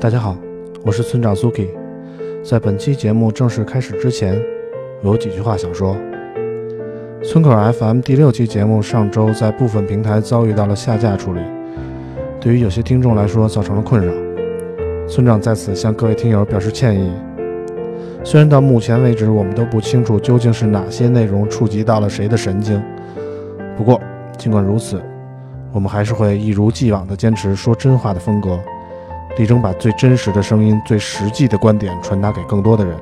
[0.00, 0.34] 大家好，
[0.82, 1.68] 我是村长 Suki。
[2.42, 4.42] 在本期节目正式开始之前，
[5.04, 5.94] 有几句话想说。
[7.22, 11.40] 村口 FM 第六期节目上周在部分平台遭遇到了下架处理，
[12.40, 14.10] 对于有些听众来说造成了困扰。
[15.06, 17.12] 村长在此向各位听友表示歉意。
[18.24, 22.82] 虽然到目前为止我们都不清楚究竟是哪些内容触及到了谁的神经，
[23.76, 24.00] 不过
[24.38, 24.98] 尽管如此，
[25.74, 28.58] 我们还是会一如既往地坚持说真话的风格，
[29.40, 32.94] 力争把最真实的声音、最实际的观点传达给更多的人，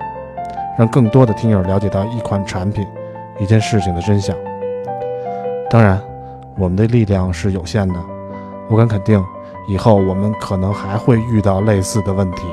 [0.79, 2.87] 让更多的听友了解到一款产品、
[3.41, 4.37] 一件事情的真相。
[5.69, 6.01] 当然，
[6.57, 7.95] 我们的力量是有限的，
[8.69, 9.21] 我敢肯定，
[9.69, 12.47] 以后我们可能还会遇到类似的问题，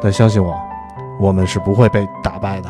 [0.00, 0.52] 但相信我。
[1.20, 2.68] 我们是不会被打败的。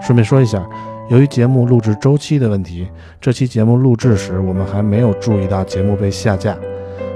[0.00, 0.62] 顺便说一下，
[1.08, 2.86] 由于节目录制周期的问题，
[3.20, 6.54] 这期节目录制时我们还没有注意到节目被下架，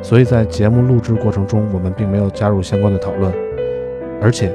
[0.02, 3.32] 所以在节目录制过程中我们并没有加入相关的讨论。
[4.20, 4.54] 而且，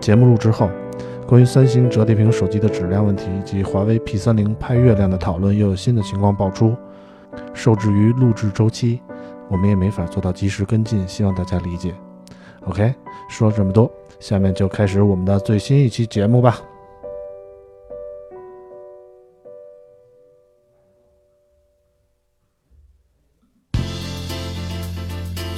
[0.00, 0.70] 节目录制后，
[1.26, 6.76] 关于三星折叠屏手机的质量问题以及华为 P30 拍月亮的讨论又有新的情况爆出，
[7.54, 9.00] 受制于录制周期，
[9.48, 11.92] 我们也没法做到及时跟进，希望大家理解。
[12.66, 12.94] OK，
[13.28, 13.90] 说了这么多。
[14.18, 16.58] 下面就开始我们的最新一期节目吧。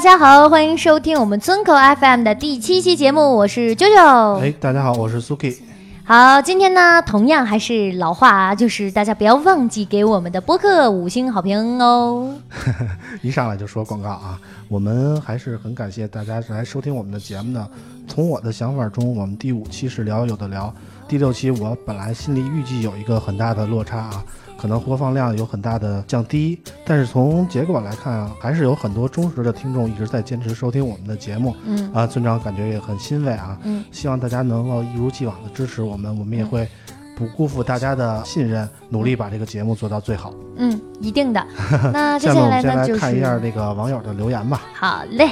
[0.00, 4.34] 大家好，欢迎收听我们村口 FM 的第七期节目，我是九九。
[4.40, 5.58] 哎，大家好，我是 Suki。
[6.04, 12.34] 好，今天呢，同样还是老话啊，就是大家不要忘记给我们的播客五星好评哦。
[13.20, 17.68] 一上来就说广告啊，我们还是很感谢大家来收听我们的节目呢。
[18.08, 20.74] 从我的想法中，我们第五期是聊有的聊，
[21.06, 24.24] 第六期我本来心里预计有一个很大的落差啊。
[24.60, 31.56] 可能播放量有很大的降低，但是从结果来看啊，还是有很多忠实的听众一直在坚持收听我们的节目。
[31.64, 33.56] 嗯啊，村长感觉也很欣慰啊。
[33.62, 36.68] 嗯，希望大家能够一如既往的支持我们，我们也会
[37.16, 40.34] 不辜负大家的信任，努力把这个节目做到最好。
[40.56, 41.42] 嗯，一定的。
[41.90, 44.60] 那接下来呢，就是看一下这个网友的留言吧。
[44.74, 45.30] 好嘞。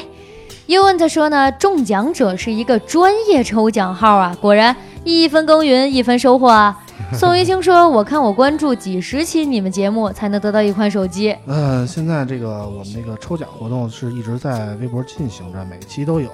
[0.68, 4.74] 尤文特说呢，中奖者是一个专业抽奖号啊，果然
[5.04, 6.78] 一分耕耘一分收获啊。
[7.14, 11.34] 宋一清说：“我看我关注几十期你们节目才能得到一款手机。
[11.46, 16.28] 呃，现在这个我们那个抽奖活动是一直在微博进行着，每期都有。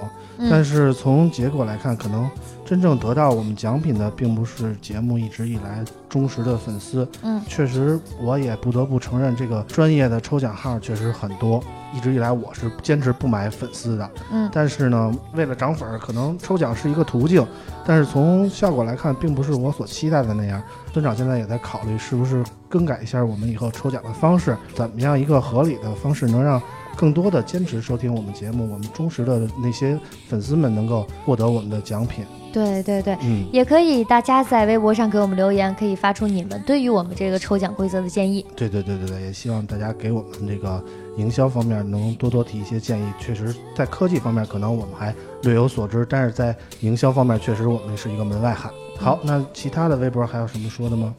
[0.49, 2.29] 但是从结果来看，可能
[2.65, 7.07] 真正得到我们奖品的，并不是节目一直以来忠实的粉丝。
[7.21, 11.63] 嗯，确实，我也不得不承认，这个专业的抽奖号确实很多。
[11.93, 14.09] 一直以来，我是坚持不买粉丝的。
[14.31, 17.45] 嗯，但是呢，为了涨粉，可能抽奖是一个途径。
[17.85, 20.61] 但是从效果来看，并不是我所期待的那样。
[20.91, 26.61] 村长现在也在考虑，是不是更改一下我们以后抽奖的方式，怎么样一个合理的方式，能让。
[26.97, 29.99] 更多的坚持收听我们节目，我们忠实的那些
[30.29, 32.23] 粉丝们能够获得我们的奖品。
[32.55, 38.45] 对对对，嗯，也可以大家在微博上给我们留言，可以发出你们对于我们这个抽奖规则的建议。
[38.55, 40.81] 对对对对对，也希望大家给我们这个
[41.17, 43.03] 营销方面能多多提一些建议。
[43.19, 48.71] 确实，在科技方面可能我们还略有所知，但是在营销方面确实我们是一个门外汉。
[48.97, 51.13] 好，那其他的微博还有什么说的吗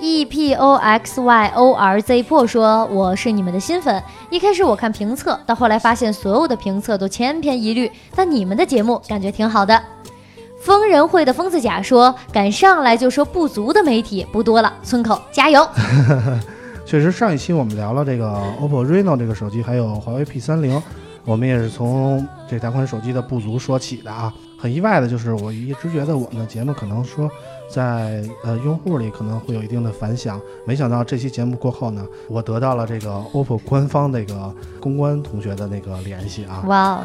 [0.00, 9.82] ？e p o x y o r z 破说：“我是你们的新粉，一开始我看评测，到后来发现所有的评测都千篇一律，但你们的节目感觉挺好的。”
[10.66, 15.64] 疯人会的疯子甲说：“敢上来就说不足的媒体不多了，村口加油。
[16.84, 20.82] ”确实，上一期我们聊了这个 OPPO Reno 这个手机，还有华为 P 三零，
[21.24, 24.34] 我们也是从这两款手机的不足说起的啊。
[24.58, 27.30] 很意外的就是，我一直觉得我们的节目可能说。
[27.68, 36.62] 在呃用户里可能会有一定的反响，没想到这期节目过后呢，我得到了这个 OPPO 官方那个公关同学的那个联系啊。
[36.66, 37.02] 哇，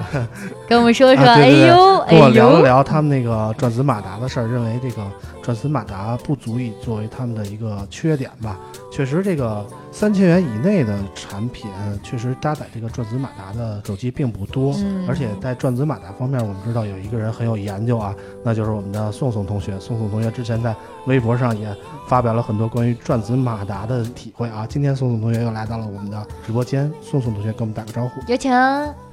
[0.68, 5.02] 跟我们说说， 哎呦，跟我聊了聊他们那个转子马达的事儿，认为这个
[5.42, 8.58] 转子马达不足以作为他们的一个缺点吧。
[8.92, 11.70] 确实，这个三千元以内的产品，
[12.02, 14.74] 确实搭载这个转子马达的手机并不多。
[14.78, 19.78] 嗯而且在转子马达方面，我们知道有一个人很有研究啊，那就是我们的宋宋同学。
[19.80, 20.74] 宋宋同学之前在
[21.06, 21.68] 微博上也
[22.08, 24.66] 发表了很多关于转子马达的体会啊。
[24.66, 28.22] 今天宋宋同学又来到了我们的直播间，宋宋同学跟我们打个招呼。
[28.28, 28.52] 有请。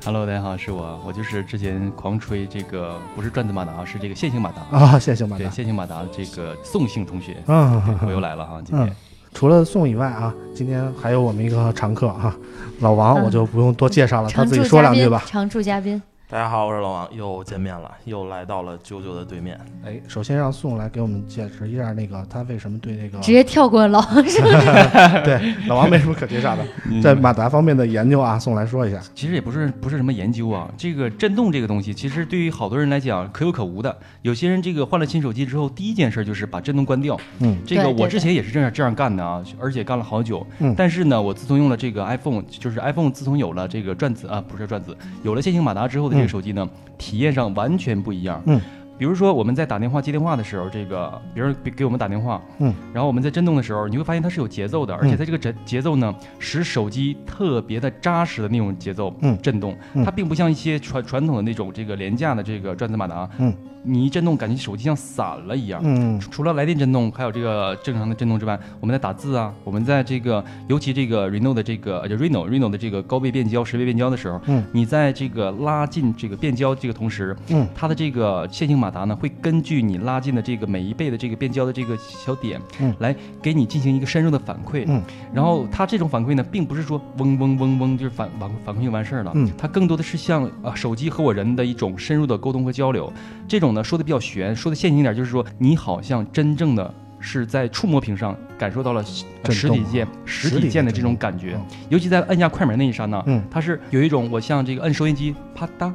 [0.05, 4.79] Hello，大家好，是我，我就是之前狂吹这个不是转子马达，是这个线性马达。
[4.79, 5.53] 啊，线性马对，达。
[5.53, 8.97] 线性马达的这个宋姓同学，嗯，我又来了哈，今天。
[9.33, 12.35] 除了宋以外啊，今天还有我们一个常客哈、
[12.81, 15.23] 老王，嗯我就不用多介绍了，他自己说两句吧。
[15.27, 19.59] 常驻嘉宾，大家好，我是老王，又见面了，又来到了啾啾的对面。
[19.83, 25.21] 哎，首先让宋来给我们解释一下那个他为什么对那个直接跳过老王是吧？
[25.25, 29.01] 对 老王没什么可介绍的，嗯在马达方面的研究啊，宋来说一下。
[29.15, 33.97] 其实也不是不是什么研究啊，这个震动这个东西，其实对于好多人来讲可有可无的。
[34.21, 37.19] 有些人这个换了新手机之后，第一件事就是把震动关掉。
[37.39, 40.47] 嗯这个我之前也是这样这样干的啊，而且干了好久。
[40.59, 46.69] 嗯但是呢，我自从用了这个 iPhone，就是 iPhone 自从有了这个转子啊，不是转子，有了线性马达之后的这个手机呢，
[46.99, 48.43] 体验上完全不一样。
[48.47, 48.61] 嗯。
[48.99, 59.39] 比如说我们在打电话接电话的时候，这个别人给给我们打电话，嗯，然后我们在震动的时候，你会发现它是有节奏的，而且它这个节节奏呢，使手机特别的扎实的那种节奏，嗯。
[59.41, 60.05] 震动，嗯。
[60.05, 63.55] 它并不像一些传传统的那种这个廉价的这个转子马达，嗯，
[63.85, 82.95] 你一震动感觉手机像散了一样，嗯除了来电震动，还有这个正常的震动之外，我们在打字啊，我们在这个尤其这个 Reno 的这个呃 Reno Reno 的这个高倍变焦、十倍变焦的时候，嗯，你在这个拉近这个变焦这个同时，嗯，它的这个线性马达呢，会根据你拉近的这个每一倍的这个变焦的这个小点，嗯。
[83.01, 89.51] 来给你进行一个深入的反馈，嗯，然后它这种反馈呢，并不是说嗡嗡嗡嗡就是反反反馈就完事儿了，嗯。
[89.59, 93.13] 它更多的是像啊手机和我人的一种深入的沟通和交流。
[93.47, 99.05] 这种呢说的比较玄，说的线性一点，就是说你好像真正的是在触摸屏上感受到了
[99.51, 101.53] 实体键、实实体体键的这种感觉。
[101.57, 103.43] 嗯，尤其在按下快门那一刹那，嗯。
[103.51, 105.95] 它是有一种我像这个摁收音机啪嗒，嗯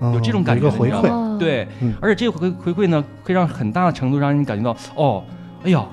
[0.00, 1.38] 有这种感觉一个回馈。
[1.38, 5.22] 对，嗯而且这个回回馈呢，会让很大的程度让你感觉到，哦，
[5.64, 5.84] 哎呀。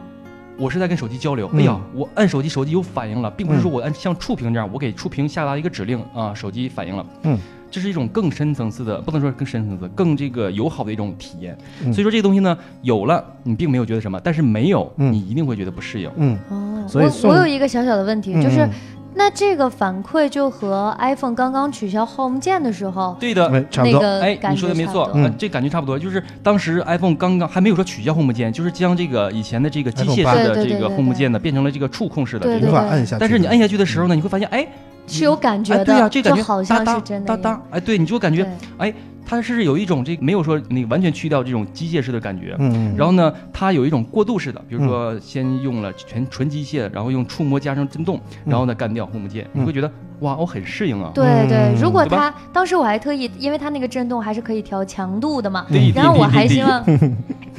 [0.60, 7.38] 我是在跟手机交流，哎呀，嗯我按手机，手机有反应了，并不是说我按像触屏这样，我给触屏下达一个指令啊，手机反应了，嗯，
[7.70, 11.56] 这是一种更深层次的，不能说更深层次，更这个友好的一种体验。
[11.86, 16.10] 嗯所以说这个东西呢，有了你并没有觉得什么，但是没有，嗯你一定会觉得不适应。
[16.16, 18.72] 嗯，哦，所以我我有一个小小的问题，就是嗯
[19.18, 24.00] 那这个反馈就和 iPhone 刚刚取消 Home 键的时候对的，哎差不多。
[24.00, 25.98] 那个哎，你说的没错，嗯呃这感觉差不多。
[25.98, 32.70] 就是当时 iPhone 刚刚还没有说取消 Home 键，就是将这个以前的这个机械式的这个 Home 键呢，变成了这个触控式的对这种。
[32.70, 33.20] 无法按下去。
[33.20, 34.68] 但是你按下去的时候呢，你会发现，哎，
[35.08, 37.28] 是有感觉哎，的，对呀，这感觉好像哒是真的。
[37.28, 38.94] 哒哒哒，哎，对，你就感觉对哎，
[39.30, 42.56] 它是有一种这没有说那完全去掉这种机械式的感觉。
[42.60, 49.92] 嗯，嗯，然后呢，它有一种过渡式的，比如说先用了全纯机械，然后用触摸加上震动，然后呢干掉 Home 键，嗯你会觉得
[50.22, 51.12] 哇，我很适应啊。
[51.14, 56.82] 对对嗯，如果它当时我还特意，因为它那个震动还是可以调强度的嘛，然后我还希望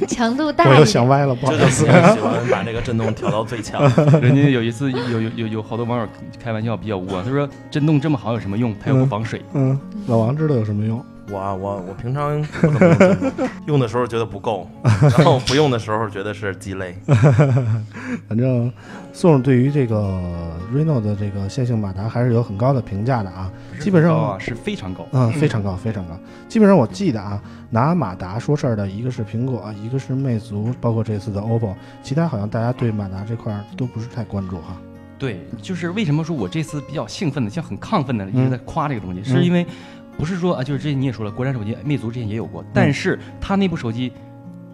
[0.07, 0.83] 强度大我又。
[0.83, 1.87] 想歪了，不好意思喜。
[1.87, 3.79] 欢喜欢把这个震动调到最强。
[4.19, 6.07] 人家有一次有有有有好多网友
[6.43, 8.73] 开玩笑比较污啊，他说震动这么好有什么用？
[8.83, 9.39] 它又不防水。
[9.53, 10.99] 嗯，老王知道有什么用？
[11.31, 16.95] 我我我平常不怎么用的时候觉得不够，然后不用的时候觉得是鸡肋。
[18.27, 18.71] 反正
[19.13, 20.19] 宋对于这个
[20.73, 25.05] Reno 的这个线性马达还是有很高的评价的啊，基本上是非常高。
[25.11, 26.17] 嗯，非常高，非常高。
[26.47, 34.75] 基本上我记得啊，拿马达说事儿的一个是苹果，一个是魅族，包括这次的 OPPO，其他好像大家对马达这块儿都不是太关注哈。
[35.17, 39.65] 对，就是为什么说我这次比较兴奋的，像很亢奋的一嗯直在夸这个东西，是因为
[40.19, 42.65] 不是说啊，就是这你也说了，国产手机魅族之前也有过，嗯。
[42.73, 44.11] 但是它那部手机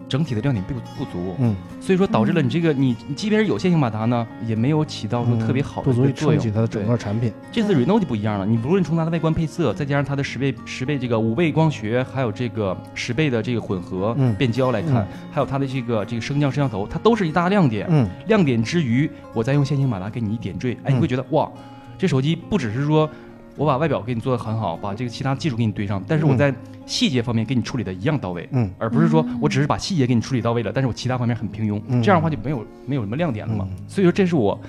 [0.09, 6.13] 整体的亮点并不不足，嗯，所以说导致了你这个你你即便是有线性马达呢，也没有起到说特别好的作用。
[6.13, 7.31] 撑起它的整个产品。
[7.51, 14.33] 这次 Reno 就不一样了，你不论从它的外观配色，再加上它的十倍十倍这个五倍光学，还有这个十倍的这个混合嗯。
[14.35, 15.07] 变焦来看，嗯。
[15.31, 17.87] 还有它的这个这个升降摄像头，它都是一大亮点。
[17.89, 18.07] 嗯。
[18.27, 21.51] 亮点之余，我再用线性马达给你一点缀，哎，嗯你会觉得哇，
[21.97, 23.09] 这手机不只是说
[23.55, 26.37] 我把外表给你做的很好，把这个其他技术给你堆上，但是我嗯。
[26.37, 26.53] 在
[26.85, 28.69] 细节方面给你处理的一样到位，嗯。
[28.77, 32.01] 而不是说我只是把细节给你处理到位了，但是我其他方面很平庸，嗯。
[32.01, 33.67] 这样的话就没有没有什么亮点了嘛。
[33.69, 33.77] 嗯。
[33.87, 34.59] 所以说这是我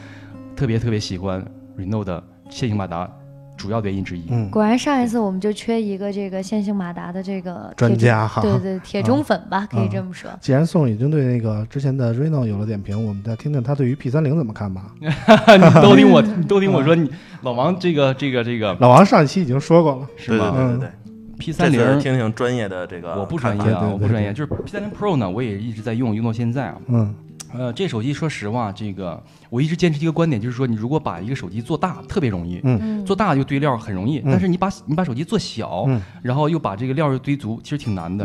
[0.55, 1.45] 特别特别喜欢
[1.77, 3.11] Reno 的线性马达
[3.57, 4.25] 主要原因之一。
[4.31, 8.43] 嗯，果然上一次我们就缺一个这个线性马达的这个专家哈。
[8.43, 10.31] 对对，铁中粉吧，可以这么说。
[10.41, 14.93] 既然宋已经对那个之前的 Reno 有了点评，我们再听听他对于 P 三零怎么看吧。
[15.01, 17.11] 你都听我， 你都听我说，你
[17.43, 20.55] 老王这个这个这个老王上一期已经说过了，对对是吗？
[20.57, 20.91] 嗯对对对
[21.39, 26.77] ，P 三零听听专业的这个，我不专业啊，对对对我不专业，就是 P 三零 Pro 呢，我也一直在用，用到现在啊。
[26.89, 27.15] 嗯
[27.59, 32.61] 呃，这手机说实话，这个我一直坚持一个观点，就是说你如果把一个手机做大，特别容易。
[32.65, 38.25] 嗯做大就堆料很容易，但是你把你把手机做小，嗯然后又把这个料又堆足，其实挺难的。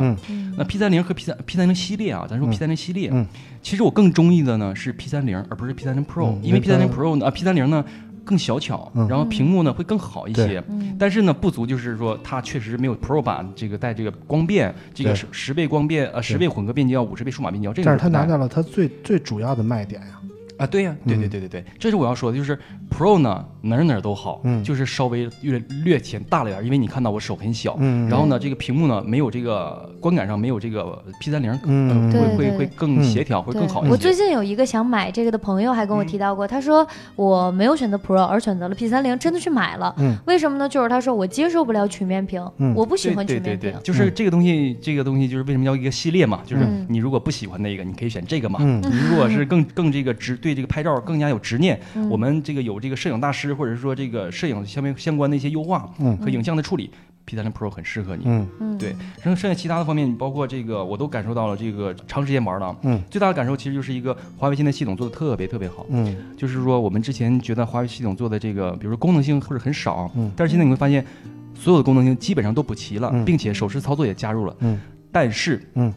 [0.57, 3.25] 那 P 三零和 P 三 P 三零系列啊，咱说嗯 P 三零系列，嗯
[3.61, 7.85] 其实我更中意的呢是 P 三零，而不是 P 三零 Pro，、嗯因为 P 三零 Pro 呢，啊 P 三零呢
[8.23, 9.07] 更小巧，嗯。
[9.07, 10.63] 然后屏幕呢会更好一些。
[10.69, 20.19] 嗯但是呢，不足就是说，它确实没有 Pro 版这个带这个光变，这个十十倍光变，呃，十倍混合变焦，五十倍数码变焦，这个但是它拿到了它最最主要的卖点呀。
[20.57, 21.29] 啊，对呀、对对嗯。
[21.29, 22.55] 对对对，这是我要说的，就是
[22.89, 33.91] Pro 呢哪儿哪儿都好，嗯就是稍微略略显大了点儿，因为你看到我手很小，嗯然后呢，这个屏幕呢没有这个观感上没有这个 P 三零，嗯会会会更协调，会更好一些。
[33.91, 39.93] 我最近有一个想买这个的朋友还跟我提到过，他说我没有选择 Pro 而选择了 P 三零，真的去买了。
[39.99, 40.67] 嗯为什么呢？
[40.67, 43.81] 就是他说我接受不了曲面屏，嗯我不喜欢曲面屏对对对，。
[43.83, 46.39] 就是这个东西，这个东西就是为什么叫一个系列嘛？
[46.45, 48.59] 就是嗯你如果不喜欢那个，你可以选这个嘛。
[48.61, 56.89] 嗯你如果是 更更这个执对这个拍照更加有执念，嗯我们这个有这个摄影大师或者是说这个摄影相关相关的一些优化嗯和影像的处理
[57.25, 58.23] ，P 3 0 Pro 很适合你。
[58.25, 65.85] 嗯嗯，对，剩剩下其他的方面，包括这个我都感受到了，这个长时间玩了，嗯最大的感受其实就是一个华为现在系统做的特别特别好。
[65.89, 71.05] 嗯就是说，我们之前觉得华为系统做的这个，比如说功能性或者很少，嗯但是现在你会发现，
[71.53, 74.55] 所有的功能性基本上都补齐了，嗯并且手势操作也加入了。
[74.59, 74.79] 嗯
[75.13, 75.93] 但是，嗯，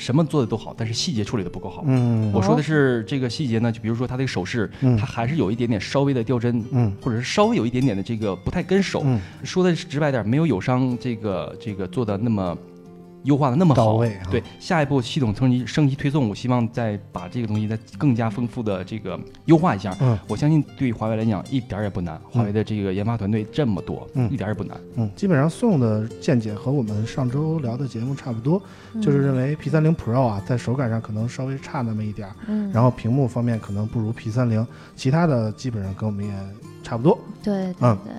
[0.00, 1.84] 什么做的都好，但是细节处理的不够好。
[1.86, 9.02] 嗯我说的是这个细节呢，就比如说他这个手势，嗯它还是有一点点稍微的掉帧，嗯或者是稍微有一点点的这个不太跟手。
[9.04, 12.56] 嗯说的直白点，没有友商这个这个做的那么
[13.24, 13.84] 优化的那么好。
[13.84, 19.96] 到位啊对，下一步系统升级升级推送，我希望再把这个东西再更加丰富的这个优化一下。
[20.00, 24.76] 嗯我相信对华为来讲一点儿也不难，华为的这个研发团队这么多，嗯一点儿也不难。
[24.96, 28.62] 嗯，基本上宋的见解和我们上周聊的节目差不多，
[28.94, 36.32] 嗯就是认为 P 三零 Pro 啊，在手感上可能稍微差那么一点儿，嗯，然后屏幕方面可能不如 P 三零其他的基本上跟我们也
[36.82, 37.18] 差不多。
[37.42, 38.12] 对对嗯对，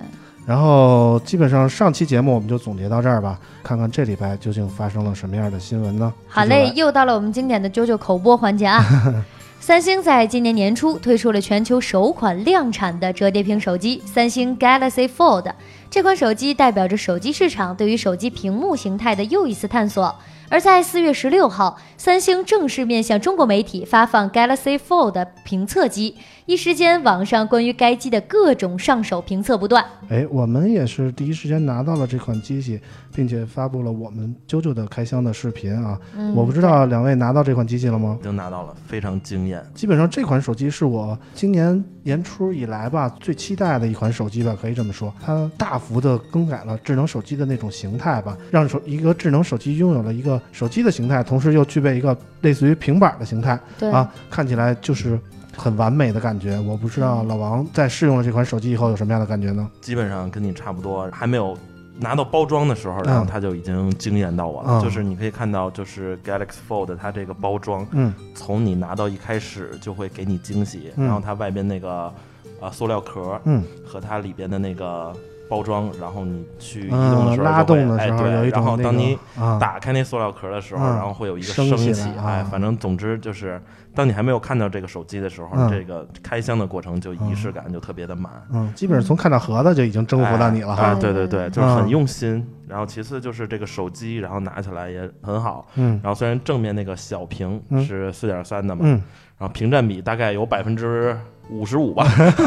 [0.44, 6.12] 然后基本上上期节目我们就总结到这儿吧，看看这礼拜究竟发生了什么样的新闻呢？
[6.28, 8.84] 好嘞，又到了我们经典的啾啾口播环节啊。
[9.60, 15.52] 三星在今年年初推出了全球首款量产的折叠屏手机——三星 Galaxy Fold。
[15.88, 20.12] 这款手机代表着手机市场对于手机屏幕形态的又一次探索。
[20.52, 29.82] 而在四月十六号，三星正式面向中国媒体发放 Galaxy Fold 的评测机，一时间网上关于该机的各种上手评测不断。
[30.10, 32.78] 哎，我们也是第一时间拿到了这款机器，
[33.14, 35.98] 并且发布了我们啾啾的开箱的视频啊。
[36.16, 38.16] 嗯我不知道两位拿到这款机器了吗？
[38.20, 39.64] 已经拿到了，非常惊艳。
[39.74, 45.12] 基本上这款手机是我今年年初以来吧最期待的一款手机吧，可以这么说。
[45.20, 55.18] 它大幅的更改了智能手机的那种形态吧，让手一个智能手机拥有了一个手机的形态，同时又具备一个类似于平板的形态对啊，看起来就是
[55.56, 56.58] 很完美的感觉。
[56.60, 59.70] 我不知道老王在试用了这款手机以后有什么样的感觉呢？
[59.80, 61.56] 基本上跟你差不多，还没有
[61.98, 64.80] 拿到包装的时候，然后它就已经惊艳到我了。
[64.80, 64.82] 嗯。
[64.82, 68.12] 就是你可以看到，就是 Galaxy Fold 它这个包装，嗯。
[68.34, 71.06] 从你拿到一开始就会给你惊喜，嗯。
[71.06, 72.12] 然后它外边那个
[72.60, 73.62] 呃塑料壳嗯。
[73.86, 75.12] 和它里边的那个
[75.48, 79.18] 包装，然后你去移动的嗯，时候就会、拉动的时候哎对，然后当你
[79.60, 80.96] 打开那塑料壳的时候，嗯。
[80.96, 83.60] 然后会有一个升升起，哎，反正总之就是，
[83.94, 88.32] 当你还没有看到这个手机的时候，嗯这个开箱的过程就仪式感就特别的满。
[88.52, 90.74] 嗯，基本上从看到盒子就已经征服到你了。
[90.74, 92.46] 啊对对对，就是嗯很用心。
[92.66, 95.68] 然后其次就是这个手机，然后拿起来也很好。
[95.74, 98.90] 嗯然后虽然正面那个小屏嗯是四点三的嘛，嗯，
[99.38, 101.14] 然后屏占比大概有百分之
[101.52, 102.06] 五十五吧，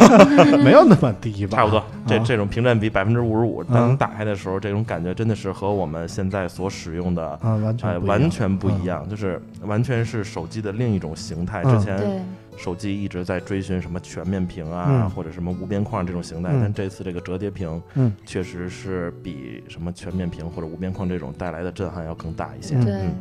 [0.64, 1.58] 没有那么低吧？
[1.58, 1.84] 差不多。
[2.08, 7.26] 这啊这种屏占比百分之五十五，嗯当你打开的时候，这种感觉真的是和我们现在所使用的。
[7.42, 11.62] 啊，完全哎，不一样完全不一样，就是完全是手机的另一种形态。
[11.66, 12.26] 嗯之前，
[12.58, 22.76] 手机一直在追寻什么全面屏啊，嗯或者什么无边框这种形态，嗯但这次这个折叠屏，嗯，确实是比什么全面屏或者无边框这种带来的震撼要更大一些。
[22.78, 23.14] 嗯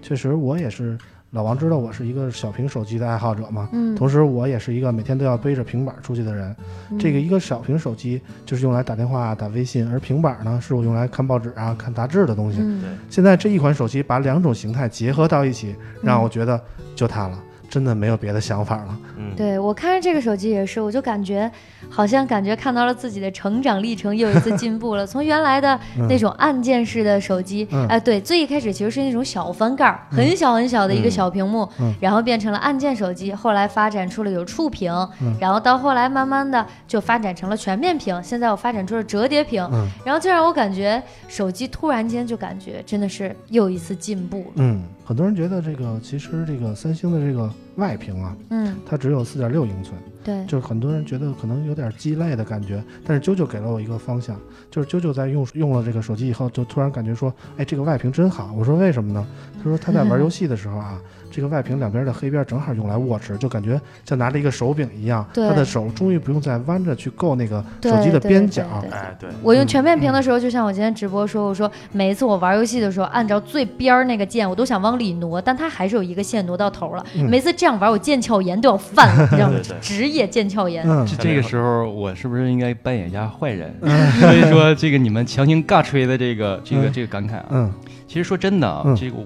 [0.00, 0.96] 确实，我也是。
[1.32, 6.56] 老王知道我是一个小屏手机的爱好者嘛，嗯，同时我也是一个每天都要背着平板出去的人。
[6.90, 12.64] 嗯这个一个小屏手机就是用来打电话、打微信，而平板呢是我用来看报纸啊、看杂志的东西。
[13.10, 16.58] 现在这一款手机把两种形态结合到一起，让我觉得
[16.96, 17.38] 就它了。
[17.68, 18.98] 真的没有别的想法了。
[19.16, 21.50] 嗯，对我看着这个手机也是，我就感觉
[21.90, 25.06] 好像感觉看到了自己的成长历程又一次进步了。
[25.06, 27.86] 从原来的那种按键式的手机，嗯。
[27.88, 31.94] 哎，对，最一开始其实是那种小翻盖儿，很小很小的一个小屏幕，嗯。
[32.00, 35.36] 然后变成了按键手机，后来发展出了有触屏，嗯。
[35.40, 39.86] 然后到后来慢慢的就发展成了全面屏，现在我发展出了折叠屏，嗯。
[40.04, 44.52] 然后就让我感觉手机突然间就感觉真的是又一次进步了。
[44.56, 52.84] 嗯，很多人觉得这个其实这个三星的这个外屏啊，嗯，它只有四点六英寸，对，就是很多人觉得可能有点鸡肋的感觉。
[53.06, 54.38] 但是啾啾给了我一个方向，
[54.70, 58.52] 就是啾啾在用用了这个手机以后，就突然感觉说，哎，这个外屏真好。
[58.54, 59.26] 我说为什么呢？
[59.56, 61.00] 他说他在玩游戏的时候啊，
[61.30, 68.64] 这个外屏两边的黑边正好用来握持，就感觉像拿着一个手柄一样，对他的手终于不用再弯着去够那个手机的边角。
[68.80, 77.04] 对哎，对，我用全面屏的时候，就像我今天直播说，我说每一次我玩游戏的时候，按照最边儿那个键，我都想往里挪，但它还是有一个线挪到头了。
[77.14, 79.68] 嗯每次这样玩，我腱鞘炎都要犯了，你知道吗对对？
[79.68, 80.88] 对职业腱鞘炎。
[80.88, 83.74] 嗯这这个时候，我是不是应该扮演一下坏人？
[84.20, 87.72] 所以说，这个你们强行尬吹的这个这个嗯这个感慨啊，嗯
[88.06, 89.24] 其实说真的啊，嗯这个我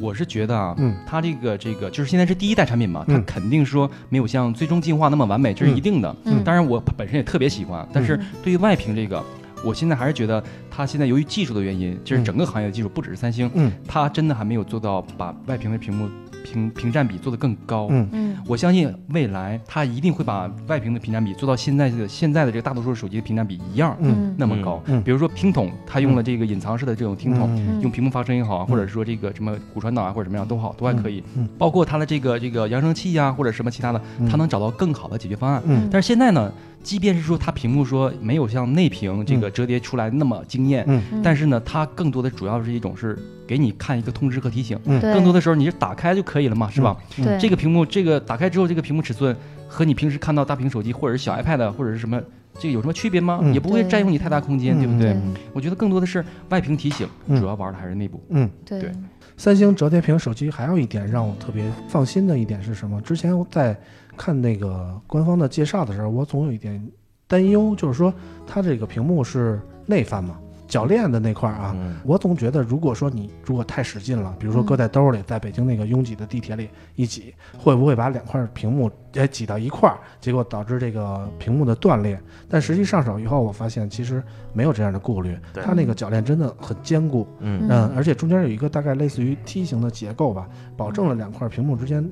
[0.00, 6.14] 我是觉得啊，嗯它这个这个就是现在是第一代产品嘛，它嗯肯定说没有像最终进化那么完美，这是一定的。
[6.24, 9.22] 嗯当然我本身也特别喜欢，但是对于外屏这个。
[9.64, 10.40] 我现在还是觉得，
[10.78, 12.24] 它现在由于技术的原因，就是嗯。
[12.24, 13.72] 整个行业的技术，不只是三星，嗯。
[13.88, 16.08] 它真的还没有做到把外屏的屏幕
[16.44, 17.88] 屏屏占比做得更高。
[17.90, 18.08] 嗯。
[18.12, 18.36] 嗯。
[18.46, 24.32] 我相信未来它一定会把外屏的屏占比做到现在的现在的这个大多数手机的屏占比一样嗯。
[24.38, 24.80] 那么高。
[24.86, 25.02] 嗯。
[25.02, 27.80] 比如说听筒，它用了这个隐藏式的这种听筒，嗯。
[27.80, 31.24] 用屏幕发声也好啊，或者说这个什么骨传导啊，或者什么样都好，都还可以。
[31.58, 35.60] 包括它的这个这个扬声器呀、或者什么其他的，它能找到更好的解决方案。
[35.66, 35.88] 嗯。
[35.90, 41.02] 但是现在呢，即便是说它屏幕说没有像内屏这个折叠出来那么惊艳，嗯。
[41.12, 41.22] 嗯。
[41.22, 44.78] 但是呢，它更多的主要是一种是给你看一个通知和提醒。
[44.84, 45.00] 嗯。
[45.00, 46.96] 更多的时候你是打开就可以了嘛，是吧？
[47.16, 47.38] 对。
[47.38, 49.34] 这个屏幕，这个打开之后，这个屏幕尺寸
[49.66, 52.20] 和你平时看到大屏手机或者是小 iPad 或者是什么，
[52.58, 53.40] 这个有什么区别吗？
[53.42, 53.54] 嗯。
[53.54, 54.86] 也不会占用你太大空间，对。
[54.86, 55.10] 不对？
[55.10, 55.34] 嗯。
[55.52, 57.40] 我觉得更多的是外屏提醒，嗯。
[57.40, 58.22] 主要玩的还是内部。
[58.30, 58.48] 嗯。
[58.64, 58.80] 对。
[58.80, 58.92] 对。
[59.36, 63.00] 三星折叠屏手机还有一点让我特别放心的一点是什么？
[63.00, 63.78] 之前我在
[64.16, 66.84] 看那个官方的介绍的时候，我总有一点
[67.28, 68.12] 担忧，就是说
[68.48, 70.36] 它这个屏幕是内翻嘛，
[70.68, 82.20] 铰链的那块儿啊，嗯我总觉得如果说你如果太使劲了，比如说搁在兜里，在北京那个拥挤的地铁里一挤，会不会把两块屏幕也挤到一块儿，结果导致这个屏幕的断裂？
[82.48, 87.26] 但实际上手以后，我发现其实没有这样的顾虑，它那个铰链真的很坚固。
[87.40, 92.06] 嗯嗯，而且中间有一个大概类似于梯形的结构吧，保证了两块屏幕之间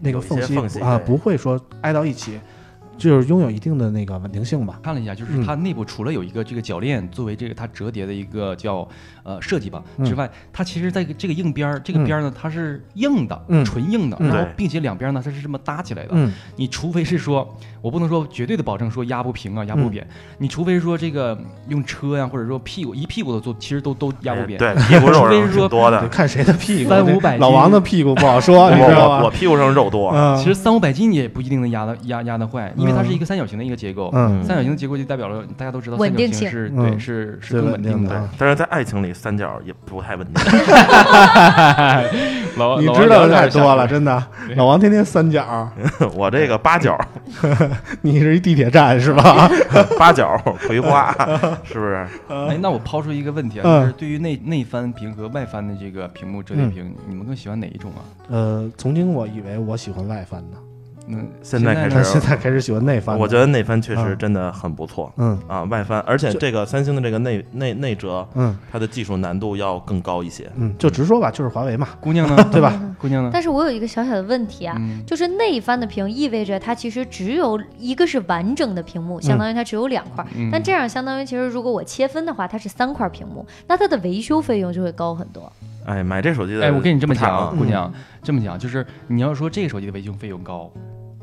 [0.00, 2.40] 那个缝隙啊对不会说挨到一起，
[3.00, 4.78] 就是拥有一定的那个稳定性吧。
[4.82, 8.86] 看了一下，就是嗯它内部除了有一个这个铰链作为这个它折叠的一个叫
[9.22, 16.10] 呃设计吧嗯之外，它其实在这个硬边儿，这个嗯边儿呢它是硬的，嗯纯硬的，然后并且两边呢它是这么搭起来的。
[16.12, 20.06] 嗯你除非是说，我不能说绝对的保证说压不平啊，压不扁。
[20.38, 24.58] 你除非说这个用车呀、或者说屁股一屁股的坐，其实都都压不扁。
[24.58, 26.06] 对， 屁股肉肉除非是说多的。
[26.08, 29.30] 看谁的屁股，三五百斤老王的屁股不好说，我你知道我我？
[29.30, 34.10] 屁股上肉多，嗯，其实三五百斤也不一定能压的压压得坏，因为它嗯是一个三角形的一个结构。
[34.14, 37.98] 嗯三角形的结构就代表了大家都知道三角稳定性形是嗯对是是更稳定的。
[37.98, 40.44] 定的啊但是在爱情里，三角也不太稳定。
[42.56, 44.22] 老你知道的太多了，真的。
[44.56, 45.68] 老王天天三角，
[46.14, 46.98] 我这个八角，
[48.02, 49.48] 你是一地铁站是吧？
[49.98, 51.12] 八角葵花，
[51.64, 52.06] 是不是？
[52.28, 58.02] 哎，那我抛出一个问题啊，嗯就是对于内内翻屏和外翻的这个屏幕折叠屏，你们更喜欢哪一种啊？
[58.28, 60.56] 呃，曾经我以为我喜欢外翻的，
[61.08, 63.18] 嗯，现在开始现在开始喜欢内翻。
[63.18, 70.50] 我觉得内翻确实嗯真的很不错嗯啊，外翻，而且这个三星的这个内内内折，嗯它的技术难度要更高一些。
[70.56, 72.36] 嗯，就直说吧，就是华为嘛，姑娘呢？
[72.52, 72.80] 对吧？
[72.98, 73.30] 姑娘呢？
[73.32, 80.24] 但是我有一个小小的问题啊，嗯就是内翻的屏意味着它其实只有一个是完整的屏幕，相当于它只有两块。
[80.36, 85.50] 嗯但这样相当于其实如果我切分的话，它是三块屏幕，那它的维修费用就会高很多。
[85.84, 90.70] 哎，买这手机的，哎，我跟你这么讲姑娘，这么讲就是你要说这个手机的维修费用高，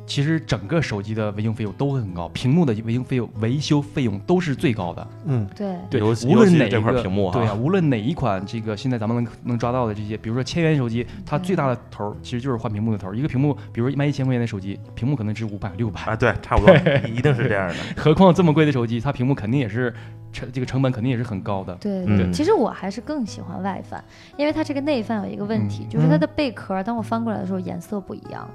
[0.08, 5.08] 其实整个手机的维修费用都会很高，屏幕的维修费用维修费用都是最高的。
[5.26, 13.14] 嗯对，对，无论尤其这哪一个块屏幕哈对啊，无论哪一款这个现在咱们能能抓到的这些，比如说千元手机，它最大的头其实就是换屏幕的头。
[13.14, 16.74] 一个屏幕，比如说卖一千块钱的手机，屏幕可能值五百六百，啊，对，差不多，
[17.08, 17.76] 一定是这样的。
[18.02, 19.94] 何况这么贵的手机，它屏幕肯定也是
[20.32, 21.76] 成这个成本肯定也是很高的。
[21.82, 24.02] 对嗯对，其实我还是更喜欢外翻，
[24.38, 28.48] 因为它这个内翻有一个问题，就是它的贝壳，当我翻过来的时候颜色不一样，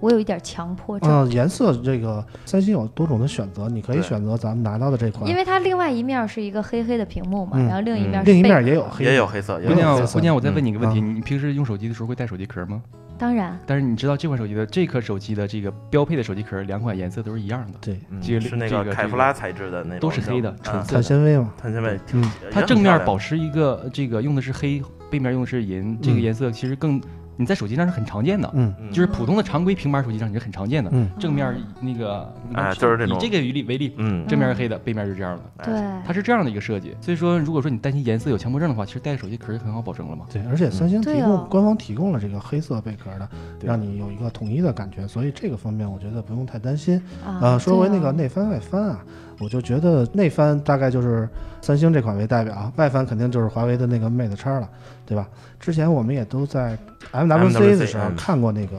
[0.00, 1.10] 我有一点强迫症。
[1.10, 5.28] 啊，颜色这个三星有多种的选择，你可以选择咱们拿到的这款。
[5.28, 7.66] 因，为它另外一面是一个黑黑的屏幕嘛，嗯。
[7.66, 10.06] 然后另一面另一面也有黑，也有黑色，也姑娘。
[10.06, 11.16] 姑娘，我再问嗯你一个问题，嗯。
[11.16, 12.82] 你平时用手机的时候会带手机壳吗？
[13.18, 22.30] 当然，但是你知道这款手机的这颗手机的这个标配的手机壳，两款颜色都是一样的，对，嗯这个是那这个个凯夫拉材质的那种，都是黑的，纯色碳纤维嘛，碳纤维，嗯。
[22.50, 26.22] 它正面保持一个这个用的是黑，背面用的是银，这个嗯。
[26.22, 26.98] 颜色其实更
[27.40, 30.90] 你在手机上是很常见的，嗯嗯就是普通的常规平板手机上你是很常见的。
[30.92, 36.94] 嗯正面那个，哎就是这种以这个为例为例，嗯，正面是黑的，背面是这样的，哎对，它是这样的一个设计。
[37.00, 40.26] 所以说，如果说你担心颜色有强迫症的话，其实带个手机壳就很好保证了嘛。
[40.30, 43.26] 对，而且三星提供、啊官方提供了这个黑色贝壳的，
[43.62, 47.00] 让你有一个统一的感觉，所以这个方面我觉得不用太担心。
[47.24, 49.04] 啊呃，说回那个内翻外翻啊，
[49.40, 51.28] 我就觉得内翻大概就是
[51.62, 54.68] 三星这款为代表啊，外翻肯定就是华为的那个 Mate 叉了，
[55.06, 55.26] 对吧？
[55.58, 56.76] 之前我们也都在
[57.12, 58.76] MWC 的时候嗯看过那个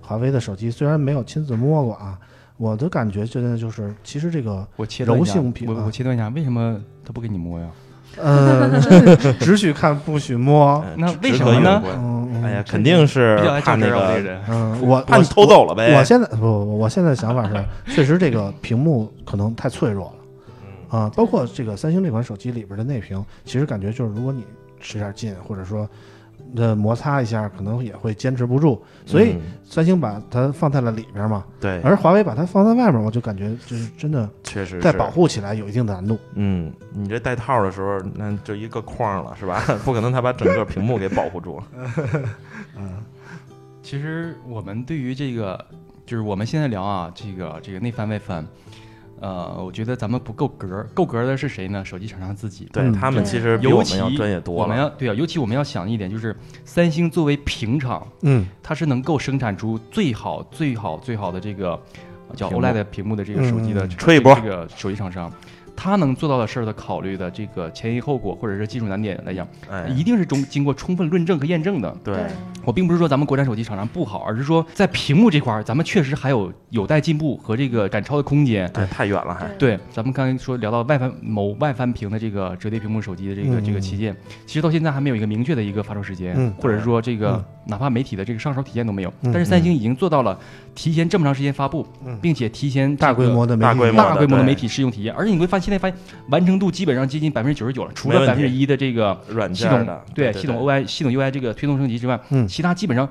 [0.00, 2.16] 华为的手机，虽然没有亲自摸过啊，
[2.56, 4.66] 我的感觉现在就是，其实这个
[5.04, 7.66] 柔性屏啊我我切断一下，为什么他不给你摸呀？
[8.18, 8.80] 呃，
[9.40, 10.78] 只许看不许摸。
[10.80, 14.40] 哎那为什么呢嗯，嗯哎呀，肯定是比较爱怕那个。
[14.48, 15.96] 嗯，我怕你偷走了呗。
[15.96, 20.12] 我现在不不，我现在想法是，确实这个屏幕可能太脆弱了
[20.92, 24.44] 嗯啊、包括这个三星这款手机里边的内屏，其实感觉就是如果你
[24.80, 25.88] 使点劲，或者说
[26.54, 28.80] 呃摩擦一下，可能也会坚持不住。
[29.04, 35.10] 所以嗯三星把它放在了里边嘛，对，而华为把它放在外面，我就感觉就是真的确实是在保。
[35.10, 36.18] 护起来有一定的难度。
[36.34, 39.62] 嗯，你这带套的时候，那就一个框了，是吧？
[39.82, 41.58] 不可能他把整个屏幕给保护住。
[42.76, 43.02] 嗯
[43.82, 45.64] 其实我们对于这个，
[46.04, 48.44] 就是我们现在聊啊，这个这个内翻外翻，
[49.20, 51.84] 呃，我觉得咱们不够格儿，够格儿的是谁呢？
[51.84, 52.64] 手机厂商自己。
[52.64, 54.62] 嗯对他们其实比我们要专业多了。
[54.62, 61.70] 我们要对啊，尤其我们要想一点，就是三星作为屏厂，嗯它是能够生产出最好、最好、最好的这个
[62.28, 65.32] 呃叫 OLED 屏幕的这个手机的嗯这个吹一波这个手机厂商，
[65.76, 71.94] 它能做到的事儿的考虑的这个前因后果，或者是技术难点来讲，哎，一定是中经过充分论证和验证的。
[72.02, 72.16] 对，
[72.64, 78.68] 我并不是说咱们国产手机厂商不好，而是说在屏幕这块儿，咱们确实还有有待进步和这个赶超的空间。
[78.72, 79.46] 对，太远了还。
[79.58, 86.52] 对，咱们刚才说聊到外翻某外翻屏的这个折叠屏幕手机的这个、嗯这个旗舰，其实到现在还没有一个明确的一个发售时间，嗯。
[86.58, 87.44] 或者是说这个、嗯。
[87.68, 89.12] 哪怕媒体的这个上手体验都没有。
[89.22, 89.32] 嗯。
[89.32, 90.38] 但是三星已经做到了
[90.76, 92.16] 提前这么长时间发布，嗯。
[92.22, 102.46] 并且提前、大规模的大规模的大规模的媒体试用体验，而且你会发现现在发现完成度基本上接近百分之九十九了，除了百分之一的这个软系统件的，对对系统 OI 系统 UI 这个推动升级之外，嗯。
[102.46, 103.08] 其他基本上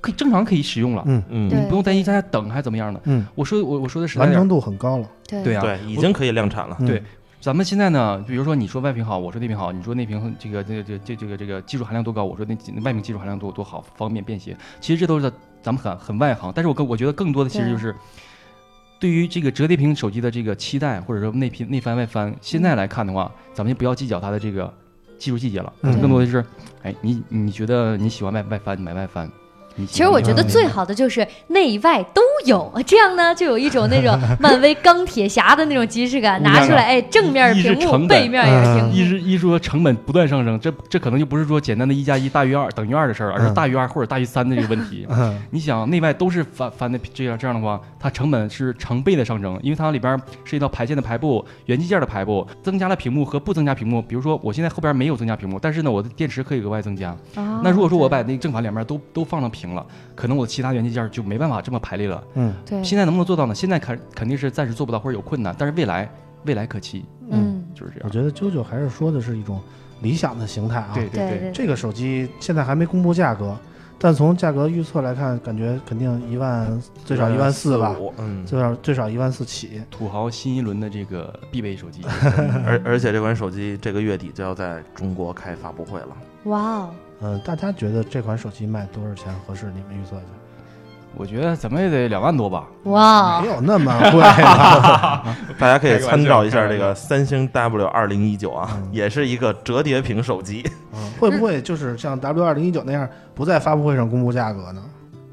[0.00, 1.22] 可以正常可以使用了，嗯。
[1.30, 3.00] 嗯，你不用担心大家等还是怎么样的。
[3.04, 5.08] 嗯，我说我我说的实在点儿完成，度很高了。
[5.26, 5.42] 对。
[5.42, 5.56] 对。
[5.56, 6.76] 啊，对，已经可以量产了。
[6.80, 6.86] 嗯。
[6.86, 7.02] 对。
[7.38, 14.56] 咱们现在呢，比如说你说外屏好，我说内屏好，你说内屏这个这个这个这这个这个技术含量多高，我说那外屏技术含量多多好，方便便携。
[14.80, 15.32] 其实这都是
[15.66, 17.92] 咱们很很外行，但是我更我觉得更多的其实就是
[19.00, 24.72] 对于这个折叠屏手机的这个期待，或者说内屏内翻外翻，现在来看的话，咱们就不要计较它的这个
[25.18, 26.00] 技术细节了，嗯。
[26.00, 26.44] 更多的是，
[26.84, 29.28] 哎，你你觉得你喜欢外外翻，你买外翻。
[29.86, 38.16] 其实我觉得最好的就是内外都有， 这样呢就有一种那种 漫威钢铁侠的那种即视感，拿出来，哎，正面屏幕，成本。
[38.16, 43.54] 背面也是屏幕，一是一说成本不断上升，这这可能就不是说简单的一加一大于二等于二的事儿，而是嗯。
[43.54, 45.06] 大于二或者大于三的这个问题。
[45.10, 45.38] 嗯。
[45.50, 54.00] 你想内外都是翻翻的这样这样的话，它成本是成倍的上升，因为它里边涉及到排线的排布、元器件的排布，增加了屏幕和不增加屏幕。
[54.02, 57.16] 比如说我现在后边没有增加屏幕，但是呢我的电池可以额外增加。
[57.34, 62.22] 哦那如果说我把那个正反两面都都放上屏了，可能我的其他元器件就没办法这么排列了。
[62.34, 63.54] 嗯对，现在能不能做到呢？
[63.54, 66.10] 现在肯肯定是暂时做不到或者有困难，但是未来
[66.44, 68.02] 未来可期，嗯，就是这样。
[68.04, 69.60] 我觉得啾啾还是说的是一种
[70.02, 70.90] 理想的形态啊。
[70.94, 73.56] 对对对对，这个手机现在还没公布价格，
[73.98, 79.82] 但从价格预测来看，感觉肯定一万最少一万四吧，嗯，最少最少一万四起。
[79.90, 82.02] 土豪新一轮的这个必备手机，
[82.64, 86.16] 而而且这款手机这个月底就要在中国开发布会了。
[86.44, 89.66] 哇哦，嗯、大家觉得这款手机卖多少钱合适？
[89.66, 90.26] 你们预测一下？
[91.18, 92.66] 我觉得怎么也得两万多吧。
[92.84, 95.34] 哇没，有那么贵吧？
[95.58, 100.62] 大家可以参照一下这个三星 W 二零一九啊嗯，也是一个折叠屏手机。
[100.92, 104.82] 嗯会不会就是像 W 二零一九那样，不在发布会上公布价格呢？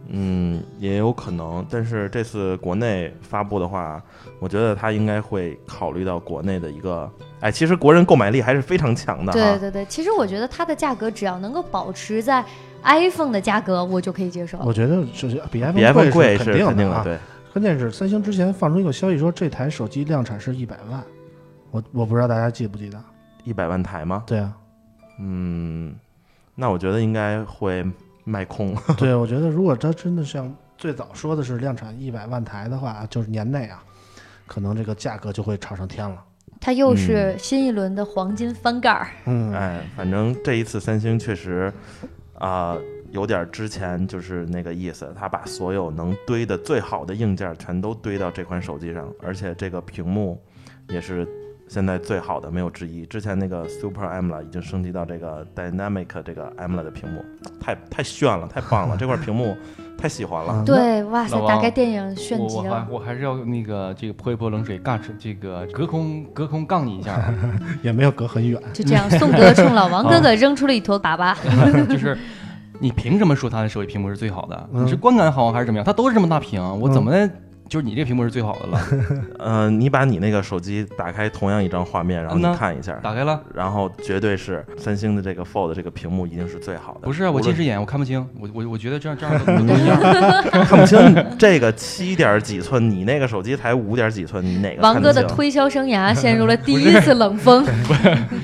[0.08, 4.02] 嗯，也有可能，但是这次国内发布的话，
[4.40, 7.10] 我觉得它应该会考虑到国内的一个，
[7.44, 9.34] 哎，其实国人购买力还是非常强的。
[9.34, 12.44] 对对对，其实我觉得它的价格只要能够保持在
[12.84, 14.58] iPhone 的价格，我就可以接受。
[14.60, 17.02] 我觉得是比 iPhone 比 iPhone 贵肯定的，肯定啊。
[17.04, 17.20] 对，
[17.52, 21.04] 关键是三星之前放出一个消息说，这台手机量产是一百万，
[21.70, 22.98] 我我不知道大家记不记得？
[23.44, 24.24] 一百万台吗？
[24.26, 24.54] 对啊，
[25.20, 25.94] 嗯，
[26.56, 27.86] 那我觉得应该会
[28.24, 28.74] 卖空。
[28.98, 33.84] 对，我觉得如果它真的像最早说的是量产一百万台的话，就是年内啊，
[34.48, 36.24] 可能这个价格就会炒上天了。
[36.66, 41.70] 它又是新一轮的黄金翻盖儿，嗯，哎，反正这一次三星确实，
[42.36, 42.78] 啊、
[43.12, 50.42] 有点之前就是那个意思，它把所有能堆的最好的硬件全都堆到这款手机上，而且这个屏幕
[50.88, 51.28] 也是
[51.68, 53.06] 现在最好的，没有之一。
[53.06, 57.24] 之前那个 Super AMOLED 已经升级到这个 Dynamic 这个 AMOLED 的屏幕，
[57.60, 59.58] 太太炫了，太棒了， 这块屏幕
[59.98, 60.64] 太喜欢了。
[60.66, 62.88] 对，哇塞打开电影炫我我还极了。
[62.92, 67.34] 我还是要那个这个泼一泼冷水，尬这个隔空隔空杠你一下啊，
[67.82, 68.62] 也没有隔很远。
[68.74, 71.36] 就这样，宋哥冲老王哥哥扔出了一坨粑粑。
[71.88, 72.18] 就是
[72.80, 74.70] 你凭什么说他的手机屏幕是最好的？
[74.74, 75.86] 嗯你是观感好还是怎么样？
[75.86, 77.30] 它都是这么大屏，我怎么
[77.74, 78.80] 就是你这屏幕是最好的了？
[79.40, 87.00] 呃，你把你那个手机打开同样一张画面，然后你看一下，打开了，然后绝对是三星的这个 Fold 这个屏幕一定是最好的。
[87.02, 90.00] 不是啊，我近视眼，我看不清，我我我觉得这样这样都都 一样。
[90.66, 95.02] 看不清这个七点几寸，你那个手机才五点几寸，你哪个王？
[95.02, 97.66] 哥的推销生涯陷入了第一次冷风。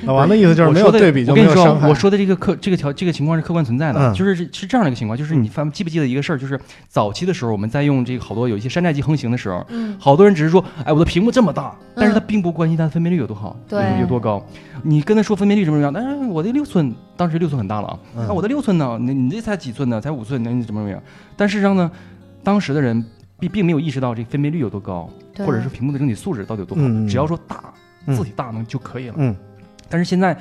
[0.05, 1.87] 老王的意思就是没有对比就我跟你说没有伤，害。
[1.87, 14.43] 我说的这个客这个条这个情况是客观存在的，嗯就是是是这样的一个情况，就是你发记不记得一个事儿，就是早期的时候我们在用这个好多有一些山寨机横行的时候，嗯，好多人只是说，哎，我的屏幕这么大，但是他并不关心它的分辨率有多好，对有多高。
[14.81, 18.97] 你跟他说分辨率什么什么样，但是我的六寸当时六寸很大了啊，嗯那我的六寸呢？
[19.01, 19.99] 你你这才几寸呢？
[19.99, 21.01] 才五寸，那你怎么怎么样？
[21.35, 21.91] 但事实上呢，
[22.43, 23.05] 当时的人
[23.39, 27.73] 并并没有意识到这分辨率有多高，对或者是屏幕的整体素质到底有多好，嗯嗯只要说大，
[28.05, 29.15] 嗯字体大能就可以了。
[29.17, 29.35] 嗯
[29.91, 30.37] 但是现在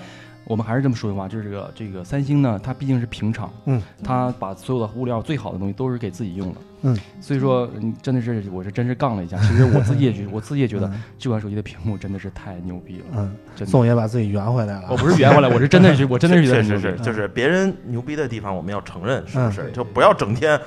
[0.48, 9.36] 我们还是这么说的话，就是这个这个三星呢，它毕竟是平厂，嗯，它把所有的物料最好的东西都是给自己用的，嗯，所以说嗯真的是我是真是杠了一下。
[9.40, 13.68] 其实我自己也觉 我自己也觉得嗯这款手机的屏幕真的是太牛逼了，嗯，真。
[13.68, 14.86] 宋爷把自己圆回来了。
[14.90, 19.62] 我不是圆回来，我是真的是 我真的是觉得确实是，就是别人牛逼的地方，我们要承认，是不是？
[19.64, 20.58] 嗯就不要整天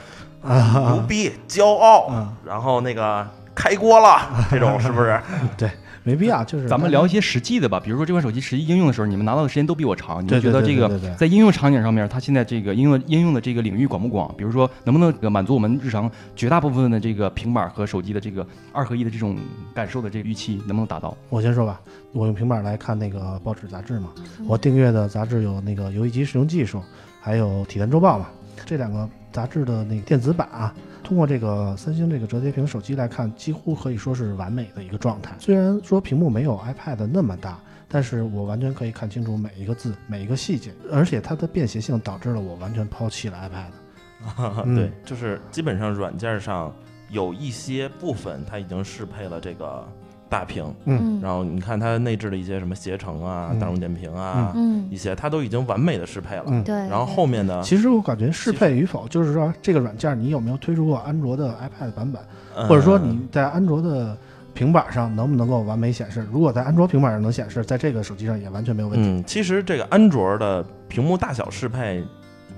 [0.43, 5.19] 牛啊，逼、骄傲嗯，然后那个开锅了，这种是不是？
[6.03, 14.33] 没必要，就是咱们聊一些实际的吧，比如说这款手机实际应用的时候，你们拿到的时间都比我长，你们觉得这个在应用场景上面，它现在这个应用应用的这个领域广不广？
[14.37, 19.37] 比如说能不能呃满足我们日常绝大部分的这个平板和手机的这个二合一的这种
[19.75, 21.15] 感受的这个预期，能不能达到？
[21.29, 21.79] 我先说吧，
[22.13, 24.09] 我用平板来看那个报纸杂志嘛，
[24.39, 26.79] 嗯我订阅的杂志有那个《游戏机使用技术》，
[27.21, 28.27] 还有《体坛周报》嘛，
[28.65, 30.73] 这两个杂志的那个电子版啊，
[31.11, 35.35] 通过这个三星这个折叠屏手机来看，几乎可以说是完美的一个状态。
[35.39, 44.63] 虽然说屏幕没有 iPad 那么大，但是我完全可以看清楚每一个字、每一个细节，而且它的便携性导致了我完全抛弃了 iPad。
[44.63, 46.73] 嗯对，就是基本上软件上
[47.09, 49.85] 有一些部分它已经适配了这个
[50.31, 56.45] 大屏，嗯然后你看它内置的一些什么携程啊、嗯大众点评啊，嗯，一些它都已经完美的适配了。
[56.47, 56.73] 嗯对。
[56.87, 62.21] 然后后面的，其实我感觉适配与否，就是说这个软件你有没有推出过安卓的 iPad 版本，
[62.55, 64.17] 呃或者说你在安卓的
[64.53, 66.25] 平板上能不能够完美显示？
[66.31, 69.09] 如果在安卓平板上能显示，在这个手机上也完全没有问题。
[69.09, 72.01] 嗯，其实这个安卓的屏幕大小适配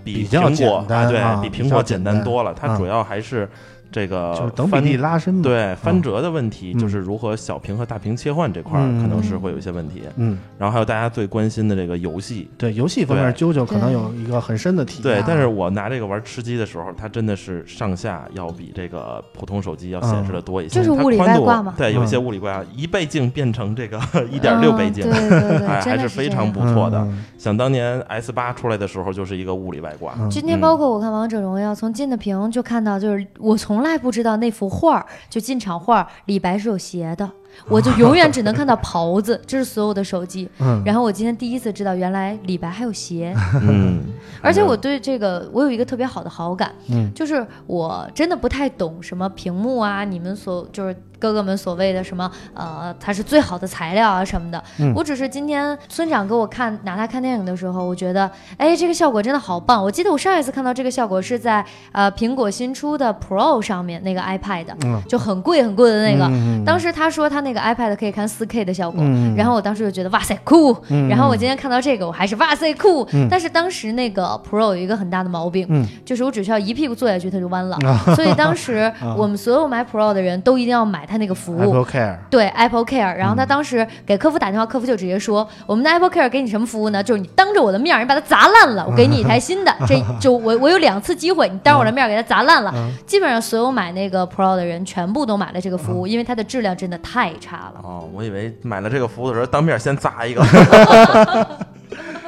[0.03, 2.53] 比苹果简单对啊比苹果简简单单多了。
[2.53, 3.49] 它啊主要还是
[3.93, 5.41] 这个就是等比翻例拉伸嘛。
[5.43, 10.01] 对翻折的问题，嗯就是如何小屏和大屏切换这块可能是会有一些问题。
[10.17, 13.47] 嗯，然后还有大家最关心的这个游戏，对，游戏方面，对。
[13.47, 20.75] 啾啾可能有一个很深的体验啊。，对但是我拿这个玩吃鸡的时候，它真的是上下要比这个普通手机要显示的多一些。
[20.75, 22.23] 就是物理它宽度外挂嘛对，有一些嗯。
[22.25, 23.99] 物理外挂，一倍镜变成这个
[24.31, 26.97] 一点六倍镜，嗯对对对， 哎，还是非常不错的。
[26.99, 27.23] 嗯。
[27.37, 30.15] 想当年 S 八出来的时候，就是一个物理外挂。
[30.17, 30.29] 嗯。
[30.29, 37.29] 今天包括我看《王者荣耀》，从进的屏就看到，就是我从来不知道那幅画儿，就进场画儿李白是有鞋的，
[37.69, 40.49] 我就永远只能看到袍子，这是所有的手机。
[40.59, 44.01] 嗯，然后我今天第一次知道，原来李白还有鞋，嗯，
[44.41, 47.11] 而且我对这个我有一个特别好的好感，嗯。
[47.13, 54.61] 就是我真的不太懂什么屏幕啊，你们所就是哥哥们所谓的什么呃，它是最好的材料啊什么的。
[54.79, 54.91] 嗯。
[54.93, 59.81] 我只是今天村长给我看拿它看电影的时候，我觉得哎，这个效果真的好棒。
[59.81, 65.01] 我记得我上一次看到这个效果是在呃苹果新出的 Pro 上面那个 iPad，、嗯。
[65.07, 66.25] 就很贵很贵的那个。
[66.25, 71.07] 嗯当时他说他那个 iPad 可以看 4K 的效果，嗯然后我当时就觉得哇塞酷，嗯。
[71.07, 73.27] 然后我今天看到这个我还是哇塞酷，嗯。
[73.29, 75.87] 但是当时那个 Pro 有一个很大的毛病，嗯。
[76.03, 81.59] 就是我只需要一屁股坐下去它就弯了，啊 所以当时我们所有买 Pro 的人都一定要买它那个服务。
[81.59, 87.03] Apple Care，对 Apple Care，然后嗯他当时给客服打电话，客服就直接说，我们的 Apple Care 给你什么服务呢？
[87.03, 89.73] 就是你当着我的面儿，你把它砸烂了，我给你一台新的。
[89.87, 92.71] 这就我我有两次机会，你当着我的面给它砸烂了。
[92.75, 97.81] 嗯基本上所有买那个 Pro 的人全部都买了这个服务，因为它的质量真的太差了。
[97.83, 100.43] 哦，我以为买了这个服务的时候当面先砸一个。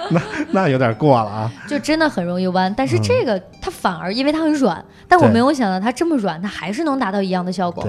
[0.10, 0.22] 那
[0.52, 1.52] 那有点过了啊。
[1.68, 2.72] 就真的很容易弯。
[2.78, 7.88] 但是嗯这个它反而因为它很软，但我没有想到它这么软，它还是能达到一样的效果。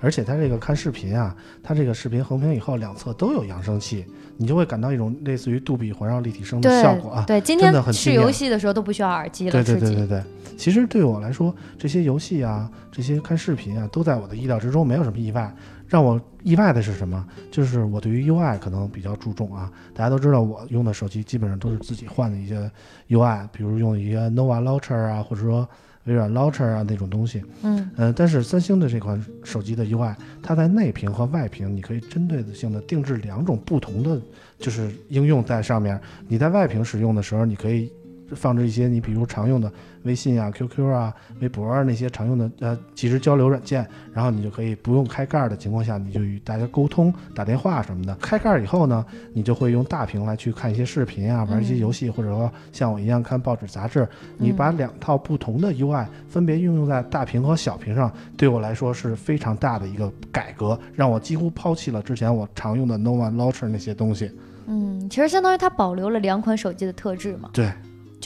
[0.00, 4.04] 对而且它这个看视频啊，它这个视频横屏以后两侧都有扬声器，
[4.36, 7.24] 你就会感到一种类似于杜比环绕立体声的效果啊。
[7.26, 10.22] 对，今真的天试很惊艳游戏的时候都不需要耳机了，对对对对对，
[10.56, 15.54] 其实对我来说，这些游戏啊，这些看视频啊，都在我的意料之中，没有什么意外。
[15.88, 17.26] 让我意外的是什么？
[17.50, 19.72] 就是我对于 UI 可能比较注重啊。
[19.94, 22.70] 大家都知道，我用的手机基本上都是自己换的一些
[23.08, 25.66] UI，比如用一些 Nova Launcher 啊，或者说
[26.04, 27.42] 微软 Launcher 啊那种东西。
[27.62, 34.20] 嗯，呃，但是三星的这款手机的 UI，它在内屏和外屏，你可以针对性的定制两种不同的
[34.58, 36.00] 就是应用在上面。
[36.26, 37.92] 你在外屏使用的时候，你可以
[38.34, 39.70] 放置一些你比如常用的
[40.04, 48.14] 微信啊、QQ 啊、微博啊那些常用的呃即时交流软件，然后你就可以不用开盖儿的情况下，你就与大家沟通、打电话什么的。
[48.16, 54.06] 开盖儿以后呢，你就会用大屏来去看一些视频啊、玩一些游戏，或者说像我一样看报纸杂志。
[54.36, 64.30] 你把两套不同的 UI 分别运用在大屏和小屏上，对我来说是非常大的一个改革，让我几乎抛弃了之前我常用的 Nova Launcher 那些东西。
[64.66, 67.72] 嗯，其实相当于它保留了两款手机的特质嘛，对，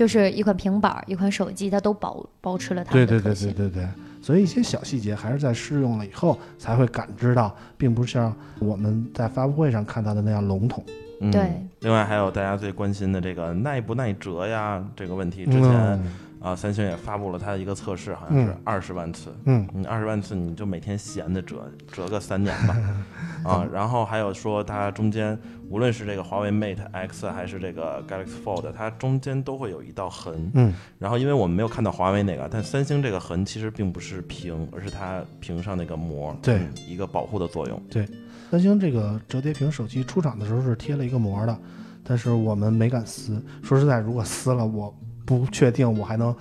[0.02, 3.32] 就是一款平板儿，一款手机，它都保保持了它对对对。
[3.32, 3.88] 对对对，
[4.20, 10.82] 所以一些小细节还是在试用了以后才会感知到，并不像我们在发布会上看到的那样笼统。
[11.20, 11.52] 嗯对。
[11.82, 16.12] 另外还有大家最关心的这个耐不耐折呀这个问题，之前嗯
[16.42, 19.32] 啊三星也发布了它的一个测试，好像是嗯二十万次。
[19.44, 22.76] 嗯你二十万次，你就每天闲的折折个三年吧，
[23.44, 30.50] 啊，然后还有说它中间无论是这个华为 Mate X 还是这个 Galaxy Fold，它中间都会有一道痕。
[30.54, 37.80] 嗯然后因为我们没有看到华为那个，但三星这个痕其实并不是屏，而是它屏上那个膜，对嗯一个保护的作用。
[37.90, 38.06] 对
[38.50, 41.56] 三星这个折叠屏手机出厂的时候是贴了一个膜的，
[42.04, 43.42] 但是我们没敢撕。
[43.62, 46.34] 说实在，如果撕了，我不确定我还能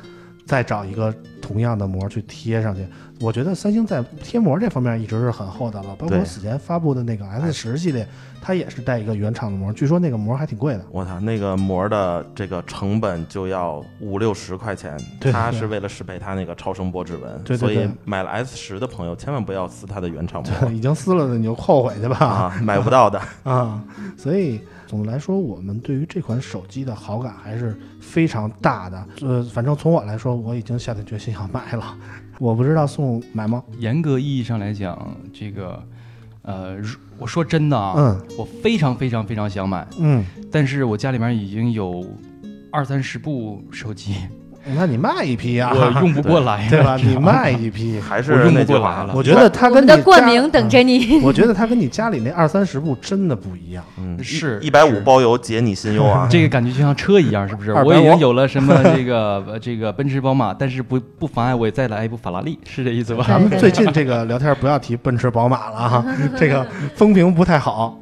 [0.45, 2.85] 再找一个同样的膜去贴上去。
[3.19, 8.07] 我觉得三星在贴膜这方面一直是很厚道的，包括对此前发布的那个 S 十系列，
[8.41, 10.83] 它也是带一个原厂的膜，据说那个膜还挺贵的。
[10.89, 22.17] 我操，那个膜的这个成本就要五六十块钱，对对它是为了适配它那个超声波指纹，对对所以买了 S 十的朋友千万不要撕它的原厂膜 已经撕了的你就后悔去吧。
[22.17, 23.21] 啊，买不到的。
[23.43, 23.83] 啊，
[24.17, 24.59] 所以
[24.91, 29.07] 总的来说，我们对于这款手机的好感还是非常大的。
[29.21, 31.97] 呃，反正从我来说，我已经下定决心要买了。
[32.39, 33.63] 我不知道送买吗？
[33.79, 35.81] 严格意义上来讲，这个，
[36.41, 36.75] 呃，
[37.17, 42.05] 我说真的啊，嗯我非常非常非常想买，嗯，但是我家里面已经有
[42.69, 44.15] 二三十部手机，
[44.75, 46.95] 那你卖一批啊，我用不过来，对吧？
[46.97, 51.19] 你卖一批，还是我用不过来了我觉得他我跟你们的冠家名等着你。
[51.21, 53.83] 我觉得他跟你家里那二三十部真的不一样。
[53.97, 56.27] 嗯，是一百五包邮解你心忧啊！
[56.31, 57.71] 这个感觉就像车一样，是不是？
[57.73, 63.25] 我已经有了什么这个呃这个奔驰、宝马，但是不不妨碍我再来一部法拉利，是这意思吧？
[63.27, 66.05] 咱们最近这个聊天不要提奔驰、宝马了哈，
[66.37, 67.97] 这个风评不太好。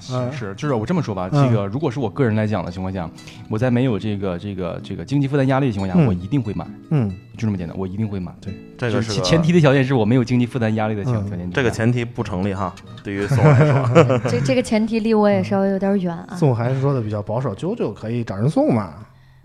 [0.00, 3.08] 是是，就是我这么说吧，嗯这个如果是我个人来讲的情况下，
[3.48, 8.32] 我在没有这个这个这个经济负担压力的情况下，嗯我一定会买，嗯，就这么简单，我一定会买。
[8.40, 11.50] 对，这个是前提的条件是我没有经济负担压力的情嗯条件。
[11.50, 16.36] 这个前提不成立哈，对于宋来说， 这这个前提离我也稍微有点远啊。
[16.36, 18.94] 宋还是说的比较保守，啾啾可以找人送嘛。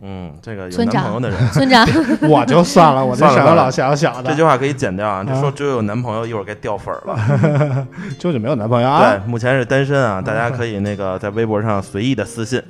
[0.08, 1.84] 嗯，这个有村长男朋友的人， 村长，
[2.30, 5.24] 我就算了，我这算了算了小老小小的，这句话可以剪掉啊！
[5.26, 7.88] 这啊说只有有男朋友，一会儿该掉粉儿了。
[8.20, 9.18] 舅舅没有男朋友啊。
[9.18, 12.62] 对，目前是单身啊，大家可以那个在微博上随意的私信。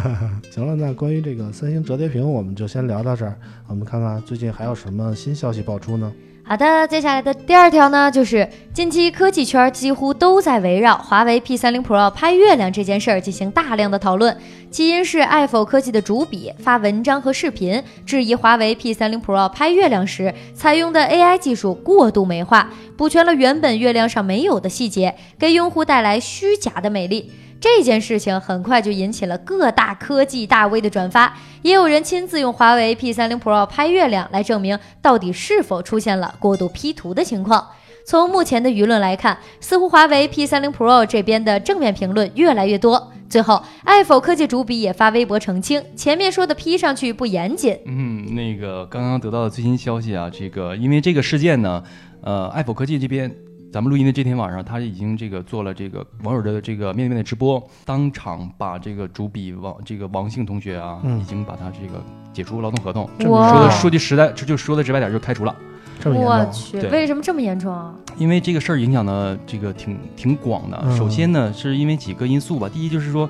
[0.52, 3.34] 行了，那关于这个三星折叠屏，我们就先聊到这儿。
[3.68, 6.12] 我们看看最近还有什么新消息爆出呢？
[6.44, 14.36] 好的，接下来的第二条呢，就是近期科技圈几乎都在围绕华为 P 3 0 Pro 拍月亮这件事儿进行大量的讨论。
[14.70, 27.30] 起因是爱否科技的主笔发文章和视频，质疑华为 P 3 0 Pro 拍月亮时采用的 AI 技术过度美化，补全了原本月亮上没有的细节，给用户带来虚假的美丽。
[27.62, 37.64] 这件事情很快就引起了各大科技大 V 的转发，也有人亲自用华为 P 3 0 Pro 拍月亮来证明到底是否出现了过度 P 图的情况。
[38.04, 43.12] 从目前的舆论来看，似乎华为 P 3 0 Pro 这边的正面评论越来越多。
[43.28, 47.78] 最后，爱否科技主笔也发微博澄清，前面说的 P 上去不严谨。
[47.86, 51.80] 嗯，那个刚刚得到的最新消息啊，这个因为这个事件呢，
[52.22, 53.32] 呃，爱否科技这边。
[53.72, 61.98] 咱们录音的这天晚上，他已经这个做了这个网友的这个面对面的直播，当场把这个主笔王这个王姓同学啊，嗯已经把他这个
[62.34, 63.08] 解除劳动合同。
[63.18, 65.56] 这么哇说的说句实在，就就说的直白点，就是开除了。
[65.98, 66.30] 这么严重？
[66.30, 67.94] 我去，对为什么这么严重啊？
[68.18, 70.78] 因为这个事儿影响的这个挺挺广的。
[70.84, 72.68] 嗯首先呢，是因为几个因素吧。
[72.68, 73.26] 第一就是说，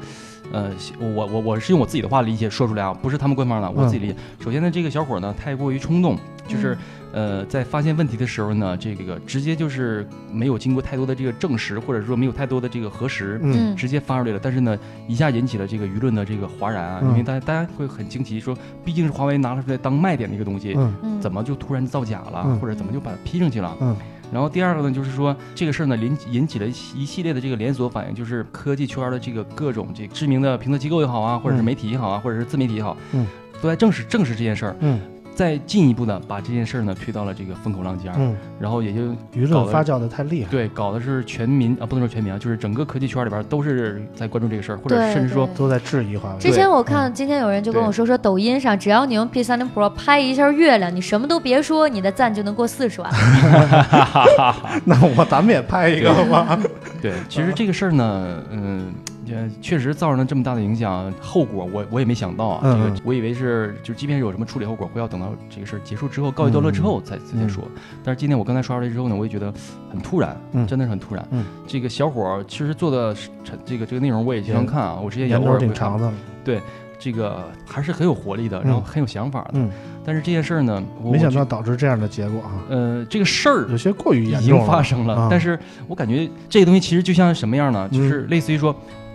[0.53, 4.17] 呃，我我我是用我自己的话理解说出来啊，不是他们官方的，我自己理解。
[4.39, 6.17] 首先呢，这个小伙呢太过于冲动，
[6.47, 6.77] 就是。
[7.15, 14.41] 呃，在发现问题的时候呢，这个直接就是没有经过太多的这个证实，或者说没有太多的这个核实，嗯直接发出来了。
[14.43, 23.77] 但是呢，一下引起了这个舆论的这个哗然啊，嗯因为大家大家会很惊奇，说毕竟是华为拿出来当卖点的一个东西，嗯嗯怎么就突然造假了，嗯或者怎么就把它批上去了？
[23.83, 23.95] 嗯
[24.33, 31.65] 然后第二个呢，就是说这个事儿呢，引引起了一一系列的这个连锁反应，就是科技圈的这个各种这个知名的评测机构也好啊，或者是嗯。
[31.65, 33.27] 媒体也好啊，或者是自媒体也好，嗯，
[33.61, 35.01] 都在证实证实这件事儿，嗯
[35.35, 39.01] 再进一步的把这件事儿呢推到了这个风口浪尖儿，嗯，然后也就
[39.35, 40.51] 舆搞得论发酵的太厉害。
[40.51, 46.39] 对搞的是全民啊，不能说全民啊，就是整个科技圈里边都是在关注这个事儿，或者甚至说都在质疑华为。
[46.39, 53.11] 之前我看今天有人就跟我说说，抖音上只要你用 P 三零 Pro 拍一下月亮，你什么都别说，你的赞就能过四十万。
[54.85, 56.59] 那我咱们也拍一个吧。
[57.01, 58.93] 对，其实这个事儿呢，嗯。
[59.25, 62.61] 也确实造成了这么大的影响，后果我我也没想到啊。
[62.65, 67.63] 嗯这个我以为是，就即便是有什么处理后果，会要等到这个事儿结束之后，告一段落之后才才再说。
[68.03, 69.53] 但是今天我刚才刷出来之后呢，我也觉得
[69.91, 71.27] 很突然，嗯真的是很突然。
[71.31, 73.31] 嗯这个小伙儿其实做的是
[73.65, 76.13] 这个这个内容我也经常看啊，我之前也年头偶尔会看挺长的
[76.45, 76.61] 对。
[77.05, 79.55] 这个还是很有活力的，嗯然后很有想法的。
[79.55, 79.69] 嗯，
[80.05, 84.67] 但是这件事儿呢，我没想到导致这样的结果啊，呃，这个事儿有些过于严重已经。
[84.69, 85.59] 发生了，啊但是
[85.89, 87.89] 我感觉这个东西其实就像什么样呢？
[87.89, 88.73] 就是类似于说。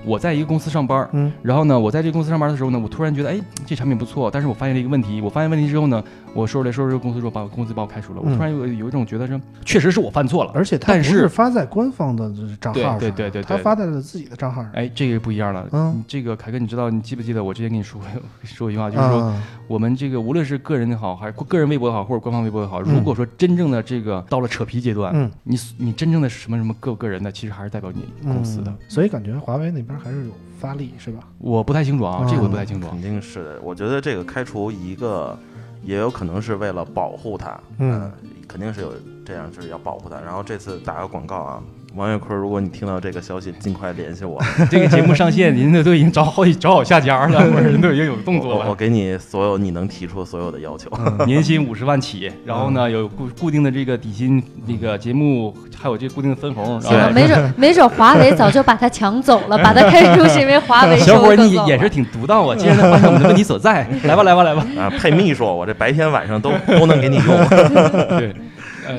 [0.08, 5.20] 我在一个公司上班，嗯，然后呢，我在这个公司上班的时候呢，我突然觉得，哎，这产品不错，但是我发现了一个问题。
[5.22, 6.01] 我发现问题之后呢，
[6.34, 8.22] 我说出来说出来，公司说把我公司把我开除了。
[8.22, 10.51] 我嗯突然有有一种觉得说，确实是我犯错了。
[10.55, 12.32] 而且他不但是是发在官方的
[12.62, 14.72] 账号上，对对对他发在了自己的账号上。
[14.72, 15.68] 哎，这个不一样了。
[15.72, 18.08] 嗯，这个凯哥，你知道，你记不记得我之前跟你说过
[18.43, 28.72] 说一句话，就是说，啊我们这个无论是个人也好，还是个人微博也好，或者官方微博也好，嗯如果说真正的这个到了扯皮阶段，嗯你你真正的是什么什么个个人的，其实还是代表你公司的。
[28.72, 31.20] 嗯所以感觉华为那边还是有发力，是吧？
[31.38, 32.88] 我不太清楚啊，嗯这个我不太清楚。
[32.89, 33.62] 肯定是的。
[33.62, 35.38] 我觉得这个开除一个，
[35.84, 38.12] 也有可能是为了保护他，嗯呃
[38.48, 38.93] 肯定是有
[39.26, 40.20] 这样，就是要保护他。
[40.22, 41.64] 然后这次打个广告啊，
[41.98, 44.39] 王月坤，如果你听到这个消息，尽快联系我，
[44.70, 48.76] 这个节目上线，您这都已经找好找好下家了， 或者人都已经有动作我我。
[48.76, 50.88] 给你所有你能提出所有的要求。
[51.26, 56.80] 年薪五十万起， 然后呢有固固定的这个底薪，那个节目还有这固定的分红。
[56.80, 64.64] 是吧然后没准没准华为早就把他抢走了，把他开除是因为华为小伙儿你收购了也是挺独到啊，既然能发现我们的问题所在，来吧来吧来吧。
[64.78, 67.26] 啊，配秘书，我这白天晚上都都能给你用。
[67.26, 68.34] 对，呃，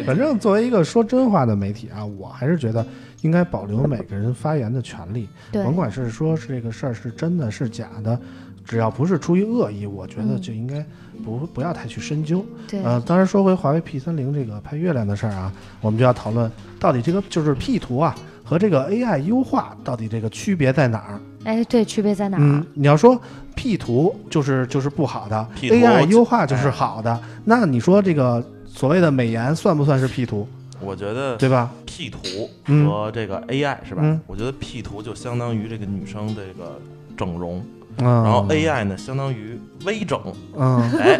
[0.05, 2.85] 反正作为一个说真话的媒体啊，我还是觉得
[3.23, 8.19] 应该保留每个人发言的权利，对甭管是说是这个事儿是真的是假的，
[8.65, 10.85] 只要不是出于恶意，我觉得嗯就应该
[11.25, 12.45] 不不要太去深究。
[12.69, 18.15] 对呃，当然说回华为 P 三零这个拍月亮的事儿啊，我们就要讨论到底这个就是 P 图啊
[18.45, 21.21] 和这个 AI 优化到底这个区别在哪儿？
[21.45, 22.41] 哎，对，区别在哪儿？
[22.43, 23.21] 嗯，你要说
[23.55, 28.45] P 图就是就是不好的，AI 优化就是哎好的，那你说这个
[28.79, 30.47] 所谓的美颜算不算是 P 图？
[30.81, 32.21] 我觉得对吧？P 图
[32.67, 34.03] 嗯和这个 AI 是吧？
[34.05, 36.79] 嗯我觉得 P 图就相当于这个女生这个
[37.17, 37.61] 整容，
[37.97, 40.17] 嗯，然后 AI 呢相当于微整。
[40.57, 41.19] 嗯，哎，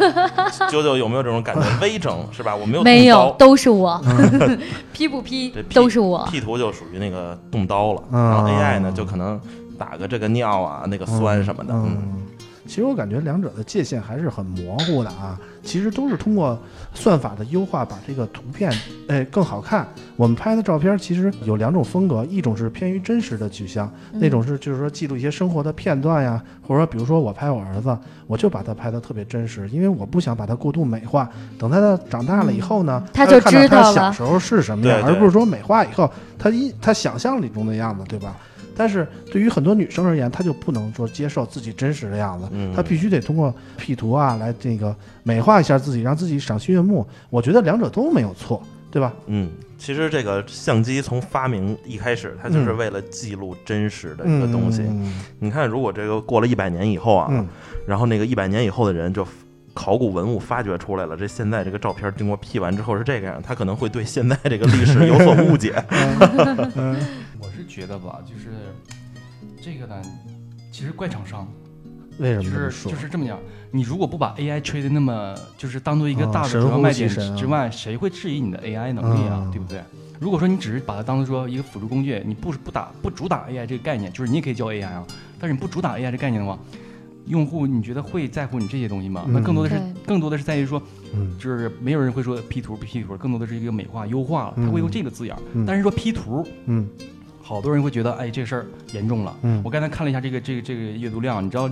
[0.71, 1.61] 九九有没有这种感觉？
[1.81, 2.55] 微整是吧？
[2.55, 4.01] 我没有没有，都是我，
[4.93, 6.25] P 不 P 都是我。
[6.31, 9.37] P 图就属于那个动刀了，嗯然后 AI 呢就可能
[9.77, 11.73] 打个这个尿啊，那个酸什么的。
[11.73, 12.21] 嗯，嗯，
[12.69, 15.37] 其实我感觉两者的界限还是很模糊的啊。
[15.61, 16.57] 其实都是通过
[16.93, 18.71] 算法的优化，把这个图片
[19.09, 19.85] 哎更好看。
[20.15, 27.95] 我们拍的照片其实有两种风格，一种是偏于真实的取向，嗯那种是就是说记录一些生活的片段呀，或者说比如说我拍我儿子，
[28.25, 31.29] 我就把他拍的特别真实，因为我不想把他过度美化。
[31.57, 38.37] 等他的长大了以后呢，嗯他就看到知道了他小时候是什么样，而不是说美化以后他一他想象里中的样子，对吧？
[38.79, 47.05] 但是对于很多女生而言，她就不能说接受自己真实的样子，嗯她必须得通过 P 图啊来这个美化一下自己，让自己赏心悦目。
[47.29, 49.13] 我觉得两者都没有错，对吧？
[49.25, 54.83] 嗯，其实这个相机从发明一开始，它就是为了记录真实的一个东西。
[54.83, 57.45] 嗯你看，如果这个过了一百年以后啊，嗯
[57.85, 59.27] 然后那个一百年以后的人就。
[59.71, 65.71] 考古文物发掘出来了，这现在这个照片经过 P 完之后是这个样，他可能会对现在这个历史有所误解。
[67.39, 68.49] 嗯我是觉得吧，就是
[69.61, 70.01] 这个呢，
[70.71, 71.47] 其实怪厂商，
[72.19, 72.91] 为什就是么这么说？
[72.91, 73.39] 就是这么讲。
[73.71, 79.41] 你如果不把 AI 吹的那么就是当做一个啊大的主要卖点之外，谁会质疑你的 AI 能力啊？
[79.45, 79.81] 嗯对不对？
[80.19, 85.05] 如果说你只是把它当做说一个辅助工具，你不不打不主打 AI 这个概念，就是你也可以教 AI 啊，
[85.39, 86.59] 但是你不主打 AI 这概念的话，
[87.27, 89.23] 用户你觉得会在乎你这些东西吗？
[89.29, 90.81] 那更多的是对更多的是在于说，
[91.13, 95.41] 嗯就是没有人会说 P 图不 P 图，更多的是一个美化优化了，他会用这个字眼儿。
[95.53, 96.89] 嗯但是说 P 图嗯
[97.49, 99.35] 好多人会觉得，哎，这个事儿严重了。
[99.41, 101.67] 嗯我刚才看了一下这个这个这个阅读量，你知道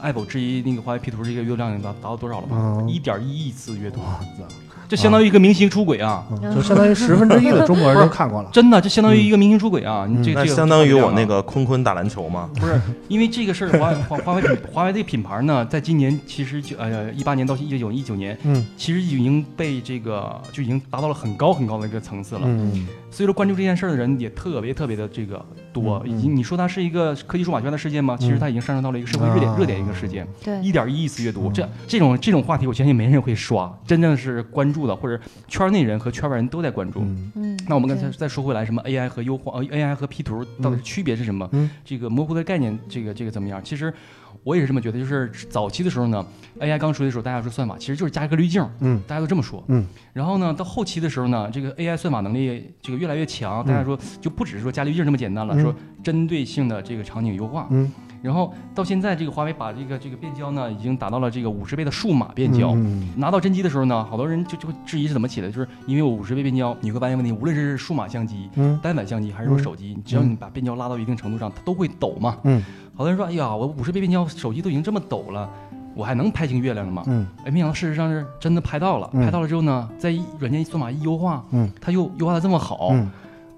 [0.00, 2.78] ，Apple 质疑那个华为 P 图这个阅读量达达到多少了吗？
[2.80, 4.20] 嗯一点一亿次阅读，哇
[4.88, 6.24] 这相当于一个明星出轨啊！
[6.30, 8.48] 嗯就相当于十分之一的中国人都看过了。
[8.52, 10.06] 真的，这相当于一个明星出轨啊！
[10.08, 12.48] 你这这个相当于我那个个坤坤打篮球吗。
[12.54, 22.42] 不是因为这个事儿，华华华为 华为这个品牌呢，在今年其实就呃一八年到一九一九年，嗯其实已经被这个就已经达到了很高很高的一个层次了。
[22.44, 22.86] 嗯
[23.16, 25.42] 所以说关注这件事儿的人也特别特别的这个
[25.72, 28.14] 多，嗯已经你说它是一个科技数码圈的事件吗？
[28.20, 29.56] 其实它已经上升到了一个社会热点、啊。
[29.58, 30.60] 热点一个事件，对。
[30.60, 31.52] 一点一亿次阅读，嗯。
[31.54, 37.00] 这这种这种话题，我相信没人会刷，真正是关注的或者圈内人和圈外人都在关注。
[37.00, 37.32] 嗯。
[37.36, 41.48] 嗯，那我们刚才再说回来，什么 AI 和优化，呃，AI 和 P 图到底区别是什么？
[41.52, 41.70] 嗯。
[41.86, 43.58] 这个模糊的概念，这个这个怎么样？
[43.64, 43.90] 其实
[44.44, 46.24] 我也是这么觉得，就是早期的时候呢
[46.60, 49.62] ，AI 刚出的时候，大家说算法其实就是加一个滤镜，嗯大家都这么说。
[49.68, 49.86] 嗯。
[50.12, 57.66] 然后呢，到后期的时候呢，这个 AI 算法能力这个越来越强，大家说就不只是说加滤镜这么简单了，嗯说针对性的这个场景优化。
[57.70, 57.92] 嗯
[58.26, 62.72] 然后到现在，这个华为把这个这个变焦呢，已经达到了这个五十倍的数码变焦。
[62.74, 63.08] 嗯。
[63.16, 68.78] 拿到真机的时候呢，好多人就就会质疑是怎么起的，就是因为我五十倍变焦，你会发现问题，无论是数码相机、嗯。
[68.82, 72.36] 单反相机还是说手机，只要你把变焦拉到一定程度上，它都会抖嘛。
[72.42, 72.62] 嗯。
[72.94, 75.48] 好多人说，哎呀，我五十倍变焦手机都已经这么抖了，
[75.94, 77.04] 我还能拍清月亮了吗？
[77.06, 77.26] 嗯。
[77.44, 79.24] 哎，没想到事实上是真的拍到了，嗯。
[79.24, 81.70] 拍到了之后呢，在软件算法一优化，嗯。
[81.80, 83.08] 它又优化的这么好，嗯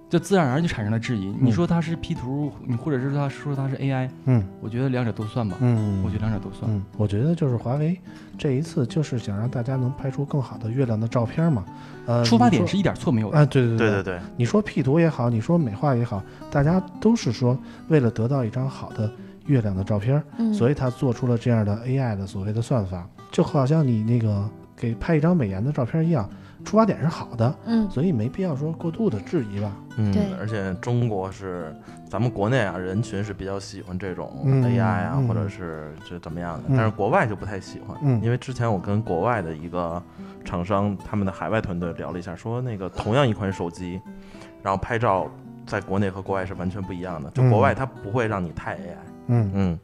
[0.08, 1.34] 就自然而然就产生了质疑。
[1.40, 6.70] 你说它是 P 图，你或者是他说它是 AI，嗯我觉得两者都算吧，嗯，我觉得两者都算。
[6.70, 7.98] 嗯，我觉得就是华为
[8.38, 11.64] 这一次就是想让大家能拍出更好的月亮的照片嘛。
[12.06, 13.38] 呃，出发点是一点错没有的。
[13.38, 19.10] 啊，对对对对对，你说 P 图也好，你说美化也好，大家都是说为了得到一张好的
[19.46, 26.26] 月亮的照片，嗯，所以他做出了这样的 AI 的所谓的算法，就好像你那个给拍一张美颜的照片一样，
[26.68, 27.88] 出发点是好的，嗯。
[27.90, 29.72] 所以没必要说过度的质疑吧。
[29.96, 31.74] 嗯对，而且中国是
[32.08, 35.26] 咱们国内啊，人群是比较喜欢这种嗯 AI 啊，嗯。
[35.26, 36.76] 或者是这怎么样的，嗯。
[36.76, 38.20] 但是国外就不太喜欢，嗯。
[38.22, 40.02] 因为之前我跟国外的一个
[40.44, 43.98] 厂商，他们的海外团队聊了一下，说那个同样一款手机，
[44.62, 45.26] 然后拍照
[45.66, 48.94] 在国内和国外是完全不一样的，就国外它不会让你太 AI，
[49.28, 49.78] 嗯，嗯，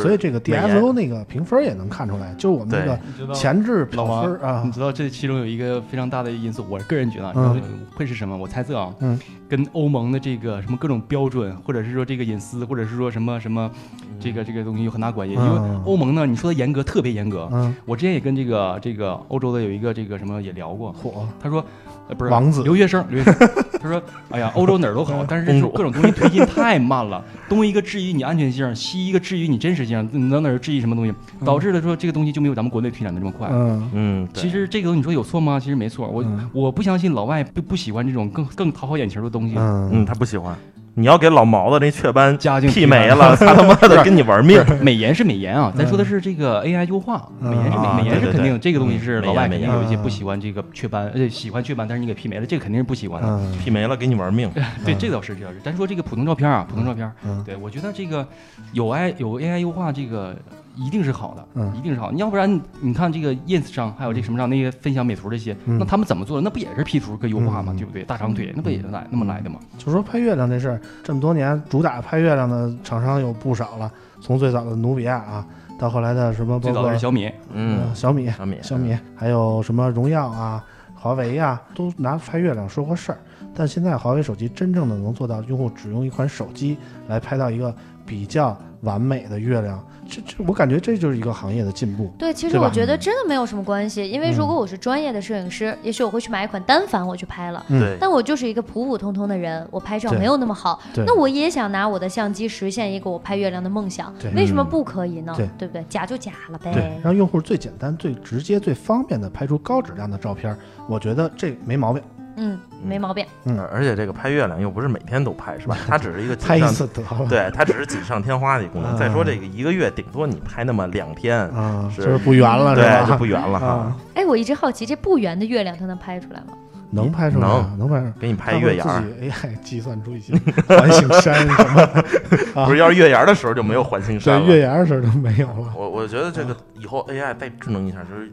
[0.00, 2.84] 所以这个 DSO 那个评分也能看出来，就是我们那
[3.26, 4.62] 个前置老王评分啊。
[4.64, 7.56] 你，知道这其中有一个非常大的因素，我个人觉得
[7.94, 8.36] 会是什么？
[8.36, 9.18] 我猜测啊，嗯，
[9.48, 13.70] 跟欧盟的这个什么各种标准，或者是说这个隐私，或者是说什么什么
[14.18, 15.34] 这个这个东西有很大关系。
[15.34, 15.82] 因为嗯。
[15.84, 17.48] 欧盟呢，你说的严格，特别严格。
[17.52, 21.64] 嗯，我之前也跟这个这个欧洲的有一个这个什么也聊过，火，他说，
[22.08, 22.62] 呃，不是王子。
[22.62, 23.48] 留学生， 留学生，
[23.80, 31.12] 他说，哎呀，欧洲哪儿都好， 但是这种各种东西推进太慢了，东一个质疑你安全性，西一个质疑你真实性，你到哪儿质疑什么东西，
[31.44, 33.48] 导致了说这个东西就没有咱们国内推展的这么快。
[33.50, 33.90] 嗯。
[33.92, 35.58] 嗯，其实这个东西你说有错吗？
[35.58, 36.48] 其实没错，我、嗯。
[36.52, 39.54] 我不相信老外不不喜欢这种更更讨好眼球的东西。
[39.56, 40.56] 嗯，嗯他不喜欢。
[40.98, 44.64] 你要给老毛子那雀斑加进媲没了， 他他妈的跟你玩命。
[44.80, 53.28] 美颜是美颜啊，咱说的是这个 AI 优化，嗯美颜是美、啊美颜是对对对肯定这个东西是嗯老外肯定有一些不喜欢这个雀斑，而且喜欢雀斑，但是你给媲没了，这个肯定是不喜欢的。
[53.28, 54.50] 嗯媲美了给你玩命。
[54.86, 55.60] 对，嗯这倒是这倒是。
[55.62, 58.26] 咱说这个普通照片啊，普通照片，嗯对我觉得这个
[58.72, 60.34] 有 AI 有 AI 优化，这个
[60.76, 62.16] 一定是好的，嗯一定是好的。
[62.18, 66.42] 要不然你看这个 ins 上还有这什么上那些分享美图这些，嗯那他们怎么做的？
[66.42, 67.72] 那不也是 P 图跟优化吗？
[67.74, 68.04] 嗯对不对？
[68.04, 69.58] 大长腿那不也是来那么来的吗？
[69.78, 75.46] 就说拍月亮这事儿，这么多年主打拍月亮的厂商有不少了，从最早的努比亚啊，
[75.78, 80.64] 到后来的什么包最早是小米，嗯呃，小米、小米，小米，还有什么荣耀啊、
[80.94, 83.18] 华为呀、都拿拍月亮说过事儿。
[83.58, 86.76] 但现在华为手机真正的能做到用户只用一款手机
[87.08, 87.74] 来拍到一个
[88.06, 92.14] 比较完美的月亮，这这我感觉这就是一个行业的进步。
[92.16, 97.64] 对，其实我觉得真的没有什么关系，因为如嗯果我是专业的摄影师，也许我会去买一款单反，我去拍了。
[97.68, 105.34] 嗯，但我就是一个普普通通的人，我拍照没有那么好，对那我也想拿我的相机实现一个我拍月亮的梦想对，为什么嗯不可以呢？
[105.58, 105.84] 对不对？
[105.88, 107.00] 假就假了对呗，。
[107.02, 110.56] 让用户最简单、最直接、最方便的拍出高质量的照片，
[110.88, 112.02] 我觉得这没毛病。
[112.36, 113.24] 嗯，没毛病。
[113.44, 115.76] 嗯而且这个拍月亮又不是每天都拍，是吧？
[115.88, 117.26] 它只是一个锦 拍一，次得了。
[117.28, 118.94] 对，它只是锦上添花的一个功能。
[118.94, 126.52] 嗯再说这个一个月顶多你拍那么两天，啊，是就是不圆了，对，就不圆了哈啊。，哎，我一直好奇，这不圆的月亮它能拍出来吗？
[126.90, 128.12] 能拍出来能，能拍出来。
[128.20, 128.84] 给你拍月牙
[129.20, 130.32] AI 计算出一些
[130.68, 132.04] 环形山什么
[132.64, 134.56] 不是要是月牙的时候就没有环形山对，了。
[134.56, 135.72] 月牙的时候就没有了。
[135.76, 138.32] 我我觉得这个以后 AI 再智能一下，就是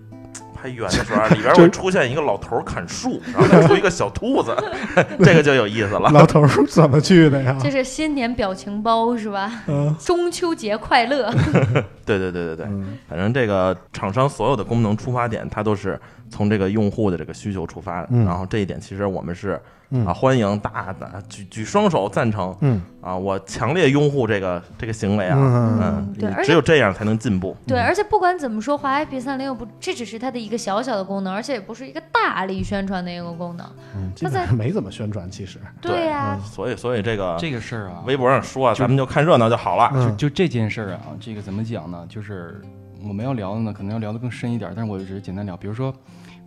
[0.63, 4.55] 拍圆的时候啊， 里边会出现一个老头砍树，然后再出一个小兔子，
[5.19, 6.09] 这个就有意思了。
[6.11, 7.55] 老头是怎么去的呀？
[7.61, 9.51] 这是新年表情包是吧？
[9.67, 11.29] 嗯中秋节快乐。
[12.05, 15.99] 对对对对对，嗯反正这个厂商所有的功能出发点，它都是
[16.33, 19.61] 从这个用户的这个需求出发，嗯然后这一点其实我们是
[19.91, 27.55] 嗯啊欢迎大大举举双手赞成嗯啊，我强烈拥护这个这个行为啊，嗯嗯，对只有这样才能进步。
[27.67, 33.67] 对，而且不管怎么说，华为 P 三零又不，这只是它的一个小小的功能，而且也不是一个大力宣传的一个功能。
[33.95, 35.59] 嗯，基那在没怎么宣传，其实。
[35.81, 39.91] 对呀、所以所以这个这个事儿啊，微博上说啊，咱们就看热闹就好了。
[40.17, 42.05] 就就这件事儿啊，这个怎么讲呢？
[42.09, 42.59] 就是
[43.05, 45.57] 我们要聊的呢，可能要聊得更深一点儿，但是我只是简单聊。
[45.57, 45.93] 比如说，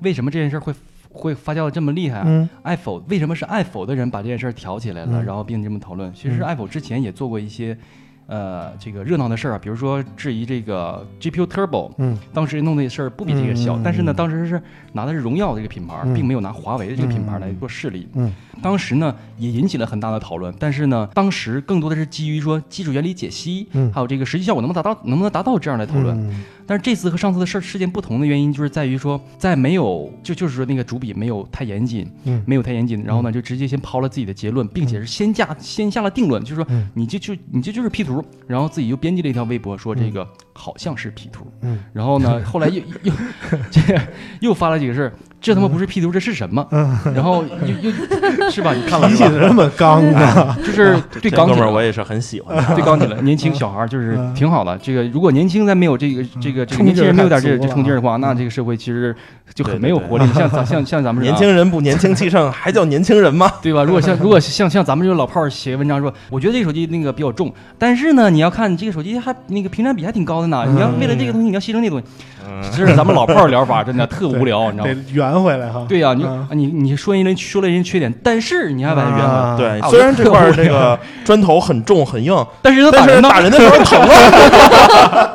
[0.01, 0.74] 为什么这件事儿会
[1.11, 2.24] 会发酵的这么厉害啊？
[2.26, 6.12] 嗯爱否为什么是爱否的人把这件事儿挑起来了，嗯然后并这么讨论？
[6.12, 7.76] 其实爱否之前也做过一些。
[8.28, 14.61] 呃，这个热闹的事儿啊，比如说质疑这个 GPU Turbo，嗯当时弄的事儿不比这个小，嗯但是呢，当时是
[14.94, 18.09] 拿的是荣耀这个品牌，嗯并没有拿华为的这个品牌嗯来做势力。
[18.14, 26.44] 嗯当时呢也引起了很大的讨论，但是呢，当时更多的是基于说基础原理解析，嗯还有这个实际效果能不能达到，能不能达到这样的讨论。
[26.66, 32.42] 嗯但是这次和上次的事事件不同的原因，就是在于说，在没有就就是说那个主笔没有太严谨，嗯。
[32.44, 36.88] 没有太严谨，然后呢就直接先抛了自己的结论，并且是先下先下了定论，就是说嗯。
[36.94, 40.26] 你这就你这就是 P 图，然后自己又编辑了一条微博说这个
[40.57, 43.12] 好像是 P 图，嗯然后呢 后来又又
[43.70, 43.80] 这
[44.40, 46.66] 又发了几个事儿，这他妈不是 P 图，这是什么？
[46.70, 48.72] 嗯，然后又又是吧？
[48.72, 49.14] 你看了吧？
[49.14, 52.74] 气这么刚的，就是对钢铁这哥们儿我也是很喜欢他。
[52.74, 54.76] 对钢铁了，年轻小孩儿就是嗯挺好的。
[54.78, 59.14] 这个如果年轻再没有这个这个这个冲劲儿年轻人没有点这这冲劲儿的话，嗯那这个社会其实
[59.54, 60.26] 就很没有活力。
[60.32, 63.50] 像咱像像咱们年轻人不年轻气盛，还叫年轻人吗？
[63.62, 63.84] 对吧？
[63.84, 70.64] 如果像如果像像咱们这种老炮儿写文章说，我觉得这个手机那个比较重，但是呢，你要看这个手机还那个屏占比还挺高的呢。
[70.68, 72.05] 你要为了这个东西，你要牺牲那东西，
[72.47, 75.03] 嗯，这是咱们老炮儿疗法，真的特无聊，你知道得吗？
[75.12, 75.84] 圆回来哈。
[75.88, 85.32] 对呀，你嗯你你说人说了人缺点，但是你还把它圆回来，啊对，啊虽然这块这个砖头很重很硬，但是他打但是人，打人的 时候疼啊。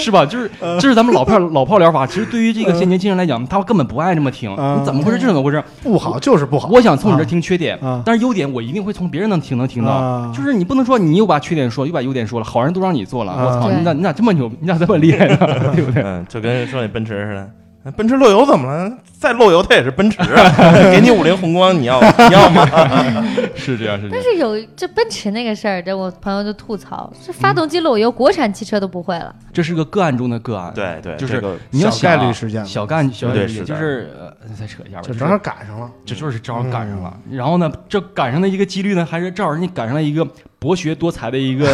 [0.00, 0.24] 是吧？
[0.24, 2.06] 就是这是咱们老炮儿老炮儿疗法。
[2.06, 4.54] 其实对于这个些年轻人来讲，他根本不爱这么听。
[4.58, 5.18] 嗯你怎么回事？
[5.18, 5.62] 这怎么回事？
[5.82, 6.68] 不好就是不好。
[6.72, 10.32] 我想从你这听缺点啊，但是优点我一定会从别人能听能听到啊。
[10.34, 13.32] 就是你不能说你又把缺点说，又把优点说了，好人都让你做了。
[13.32, 14.50] 啊我操，你咋你咋这么牛？
[14.60, 15.36] 你咋这么厉害呢？
[15.74, 16.02] 对不对？
[16.02, 17.50] 嗯，就跟说你奔驰似的。
[17.96, 18.92] 奔驰漏油怎么了？
[19.18, 20.72] 再漏油它也是奔驰啊！
[20.92, 22.66] 给你五菱宏光，你要你要吗？
[23.56, 24.10] 是这样，是这样。
[24.12, 29.34] 但是有这奔驰那个事儿，这我朋友就吐槽，这发动机漏油，国产汽车都不会了。
[29.52, 35.90] 这是个个案中的个案。，对对，就是你要小概率事件小概小概率事件，就是呃，再扯一下吧，就正好赶上了。
[36.04, 37.14] 这就是正好赶上了。
[37.30, 40.26] 然后呢，这赶上的一个几率呢，还是正好人家赶上了一个
[40.60, 41.66] 博学多才的一个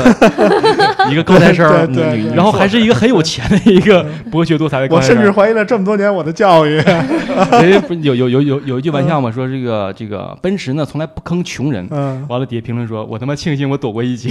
[1.10, 5.18] 一个高材生儿，对对对然后还是一个很有钱的一个博学多才的高我材生儿。
[5.18, 6.76] 甚至怀疑了这么多年我的教育。
[6.76, 6.84] 人
[7.72, 11.84] 家不是有有有有有一句玩笑嘛，说这个 这个奔驰呢从来不坑穷人。
[11.90, 14.30] 嗯，完了，底下评论说：“我他妈庆幸我躲过一劫，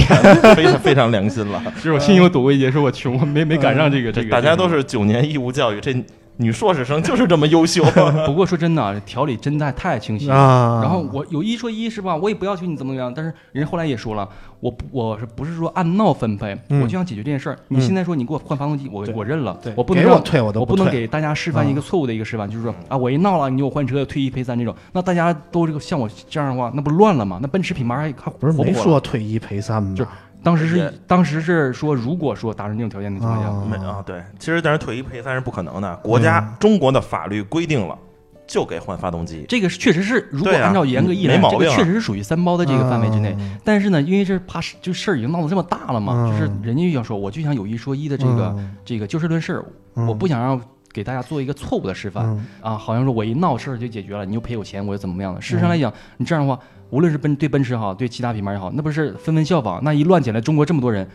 [0.56, 1.62] 非常非常良心了。
[1.76, 5.93] 就是我庆幸我躲过一劫，说我穷，我没没赶上这个这个。”大家都是九年义务教育，这
[6.38, 7.83] 女硕士生就是这么优秀。
[8.25, 10.36] 不过说真的条理真的太清晰了。
[10.36, 14.27] 啊，然后我有一说一是吧，我也不要求你怎么怎么样，但是人家后来也说了，
[14.59, 17.57] 我不我是不是说按闹分配，嗯我就想解决这件事儿。
[17.69, 27.39] 你嗯现在说你给我换发动机，我我认了对，我不能让我退我都我不能给大家示范一个错误的一个示范，就是说啊，我一闹了，你就我换车，退一赔三这种，那大家都这个像我这样的话，那不乱了吗？
[27.41, 29.93] 那奔驰品牌还还不是没说退一赔三吗？
[29.95, 30.09] 就是
[30.46, 36.54] 当时是当时是说，如果说达成这种条件的情况下，啊没啊，对，其实但是退一赔三是不可能的，国家、嗯。
[36.60, 37.98] 中国的法律规定了，
[38.46, 39.43] 就给换发动机。
[39.50, 43.32] 这个确实是，如果按照严格意义来，这个确实是属于三包的这个范围之内。
[43.32, 46.30] 啊但是呢，因为这怕是就事儿已经闹得这么大了嘛，嗯。
[46.30, 48.76] 就是人家就想说，我就想有一说一的这个、嗯。
[48.86, 49.66] 这个就事论事，
[49.96, 50.06] 嗯。
[50.06, 50.62] 我不想让
[50.96, 55.41] 给大家做一个错误的示范、嗯啊，好像说我一闹事儿就解决了，你就赔我钱，我就怎么样的。
[55.41, 56.58] 事实嗯上来讲，你这样的话，
[56.89, 59.84] 无论是奔对奔驰也好，对其他品牌也好，那不是纷纷效仿？
[59.84, 61.06] 那一乱起来，中国这么多人，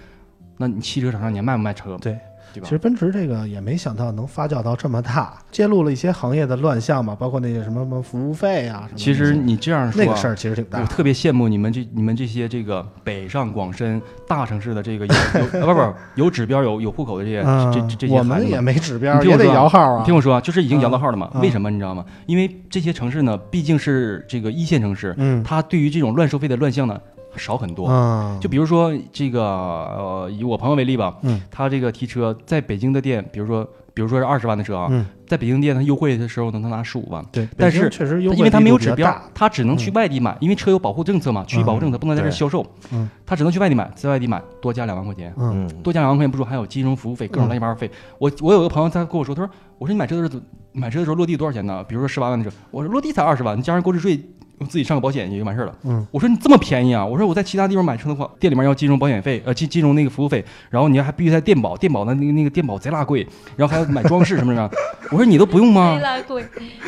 [0.59, 1.97] 那你汽车厂商你还卖不卖车？
[1.99, 2.19] 对。
[2.53, 2.71] 对吧其？
[2.71, 8.99] 实奔驰这个也没想到能发酵到这么大，揭露了一些行业的乱象嘛，包括那些什么什么服务费啊什么。
[8.99, 10.87] 其实你这样说、啊，那个事儿其实挺大我。
[10.87, 15.15] 特别羡慕你们这你们这些这个北上广深大城市的这个有
[15.61, 18.41] 有啊不不有指标有有户口的这些、嗯这这这些我们。
[18.51, 19.99] 也没指标，也得摇号啊。
[20.01, 21.31] 你听我说啊，就是已经摇到号了嘛？
[21.35, 22.05] 嗯为什么你知道吗？
[22.27, 27.01] 因为这些城市呢，毕竟是这个一线城市，嗯它对于这种乱收费的乱象呢
[27.37, 27.89] 少很多。
[27.89, 31.41] 嗯，就比如说这个呃，以我朋友为例吧，嗯。
[31.51, 33.65] 他这个提车在北京的店，比如说
[33.95, 35.07] 比如说是二十万的车啊，嗯。
[35.27, 43.09] 在北京店他优惠的时候能能拿十五万，对，但是确实优惠因为他没有指标他只能去外地买，因为车有保护政策嘛，区域保护政策不能在这销售，嗯。
[43.25, 45.69] 他只能去外地买，在外地买多加两万块钱，嗯。
[45.69, 47.89] 嗯，多加两万块钱不说，还有金融服务费，各种乱七八糟费。
[48.19, 51.85] 我我有个朋友他跟我说，他说我说你买车的时候买车的时候落地多少钱呢？
[51.85, 54.21] 比如说十八万的车，我说落地才二十万，你加上购置税。
[54.61, 55.75] 我自己上个保险也就完事儿了。
[55.85, 57.05] 嗯，我说你这么便宜啊？
[57.05, 64.71] 我说我在其他地方买车的话，店里面要金融保险费，呃，金金融那个服务费，然后你还必须在电保，电保的那个那个电保贼拉贵，然后还要买装饰什么什么。
[65.11, 65.97] 我说你都不用吗？
[65.97, 66.43] 贼拉贵，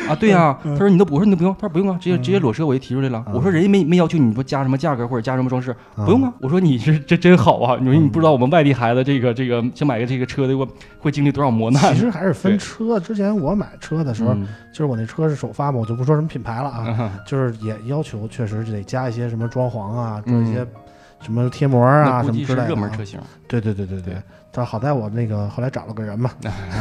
[0.07, 3.23] 啊，对呀、他说你都不，我说你都不用，他说不用啊，直接直接裸车我就提出来了。
[3.27, 6.31] 嗯我说人家没没要求你说加什么价格或者加什么装饰，嗯不用啊。
[6.39, 10.67] 我说你是这真好啊，你说你不知道我们外地孩子这个这个想买个这个车的，我
[10.99, 11.99] 会经历多少磨难其。
[11.99, 12.99] 实还是分车。
[12.99, 20.65] 之前我买车的时候，嗯就是我那车是首发嘛，我就不说什么品牌了啊，啊就是也要求确实得加一些什么装潢啊，做嗯一些
[21.21, 22.67] 什么贴膜啊什么之类的啊。
[22.67, 23.19] 热门车型。
[23.47, 24.23] 对对对对对对。
[24.55, 26.29] 但好在我那个后来找了个人嘛，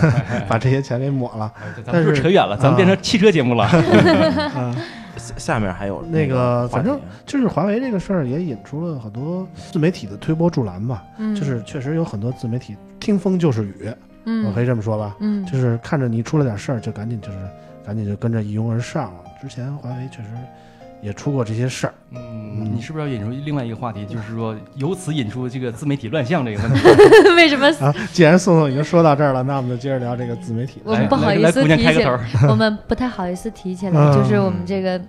[0.47, 1.51] 把这些钱给抹了。
[1.87, 3.67] 但是扯远了，咱们变成汽车节目了。
[3.73, 4.75] 嗯，
[5.17, 11.03] 下下面还有那个反正就是华为这个事儿也引出了很多自媒体的推波助澜吧。
[11.17, 13.95] 嗯，就是确实有很多自媒体听风就是雨，我
[14.27, 15.17] 嗯可以这么说吧。
[15.21, 17.39] 嗯，就是看着你出了点事儿，就赶紧就是
[17.87, 19.21] 赶紧就跟着一拥而上了。
[19.41, 20.29] 之前华为确实
[21.03, 26.81] 也出过这些事儿，嗯，你是不是要引出另外一个话题，就是说由此引出这个自媒体乱象这个问题？
[27.37, 30.81] 为什么啊，既然宋宋已经说到这儿了，那我们就接着聊这个自媒体。
[30.85, 32.19] 我们不好意思提起开个头。
[32.49, 35.01] 我们不太好意思提起来，嗯就是我们这个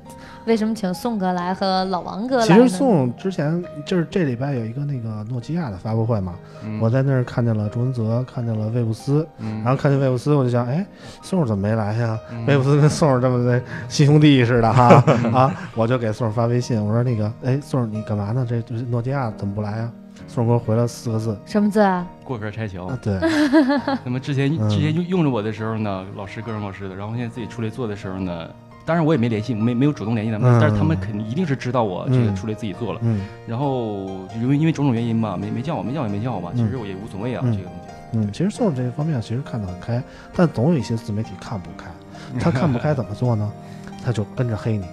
[0.46, 2.54] 为什么请宋哥来和老王哥来其？
[2.54, 6.34] 实宋之前就是这礼拜有一个那个诺基亚的发布会嘛，
[6.66, 10.86] 嗯我在那儿看见了朱文泽，看见了魏布斯，嗯然后看见魏布斯，我就想，哎，
[11.22, 12.18] 宋儿怎么没来呀？
[12.32, 15.54] 嗯魏布斯跟宋儿这么的亲兄弟似的哈 啊！
[15.76, 18.46] 我就给宋发微信，我说那个，哎，宋儿你干嘛呢？
[18.48, 19.92] 这这诺基亚怎么不来啊？
[20.28, 22.06] 宋儿给我回了四个字什么字啊？
[22.24, 23.00] 过河拆桥啊，。
[23.02, 23.18] 对，
[24.06, 28.48] 那么之前嗯之前用用着我的时候呢，老师各种老师的，然后现在自己出来做的时候呢，
[28.86, 34.06] 当然我也没联系，没没有主动联系他们，嗯但是他们肯定一定是知道我这个嗯出来自己做了，嗯然后
[34.40, 37.80] 因为因为种种原因吧，没没叫我，没叫我也没叫我吧，嗯其实我也无所谓啊，嗯这个东西。
[38.16, 40.02] 嗯，其实宋儿这方面其实看得很开，
[40.36, 41.88] 但总有一些自媒体看不开。
[42.40, 43.52] 他看不开 怎么做呢？
[44.06, 44.86] 他就跟着黑你，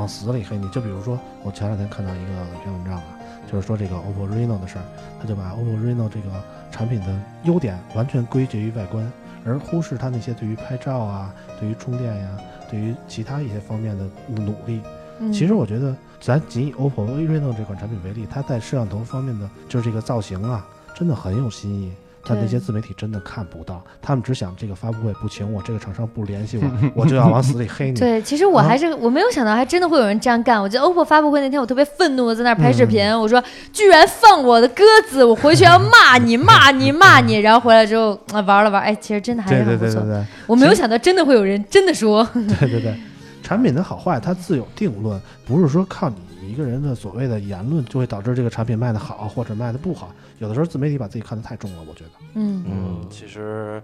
[0.00, 0.66] 往死里黑你。
[0.70, 3.04] 就比如说，我前两天看到一个一篇文章啊，
[3.50, 4.84] 就是说这个 OPPO Reno 的事儿，
[5.20, 6.42] 他就把 OPPO Reno 这个
[6.72, 9.12] 产品的优点完全归结于外观，
[9.44, 12.28] 而忽视它那些对于拍照啊、对于充电呀、
[12.70, 14.80] 对于其他一些方面的努力。
[15.18, 21.92] 嗯其实我觉得，咱仅以 OPPO Reno 这款产品为例，它在摄像头方面的就是这个造型啊，真的很有新意。
[22.24, 27.98] 但那些自媒体真的看不到，他们只想这个发布会不请我，这个厂商不联系我， 我就要往死里黑你。
[27.98, 30.60] 对，其实我还是、我没有想到，还真的会有人这样干。
[30.60, 33.42] 我记得 OPPO 发布会那天，我特别愤怒的，在那儿拍视频，我说
[33.72, 37.36] 居然放我的鸽子，我回去要骂你，骂你，骂你。
[37.36, 39.94] 然后回来之后啊，玩了玩，哎，其实真的还对是很不错。
[39.94, 42.94] 对对对对我没有想到，真的会有人真的说，对对对，
[43.42, 46.16] 产品的好坏它自有定论，不是说靠你
[46.50, 50.12] 一个人的所谓的言论就会导致这个产品卖的好或者卖的不好。
[50.38, 52.10] 有的时候自媒体把自己看得太重了，我觉得。
[52.34, 53.82] 嗯嗯，其实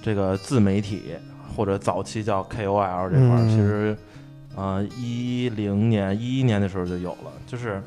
[0.00, 1.14] 这个自媒体
[1.54, 3.96] 或者早期叫 KOL 这块儿，嗯其实
[4.56, 7.82] 呃一零年、一一年的时候就有了，就是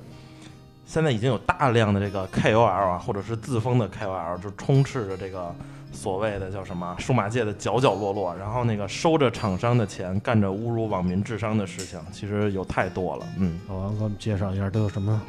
[0.86, 5.54] 现在已经有大量的这个 KOL 啊，或者是自封的 KOL，就充斥着这个
[5.92, 13.26] 所谓的叫什么数码界的角角落落，然后那个收着厂商的钱，干着侮辱网民智商的事情，其实有太多了。
[13.38, 15.22] 嗯，老王给我们介绍一下都有什么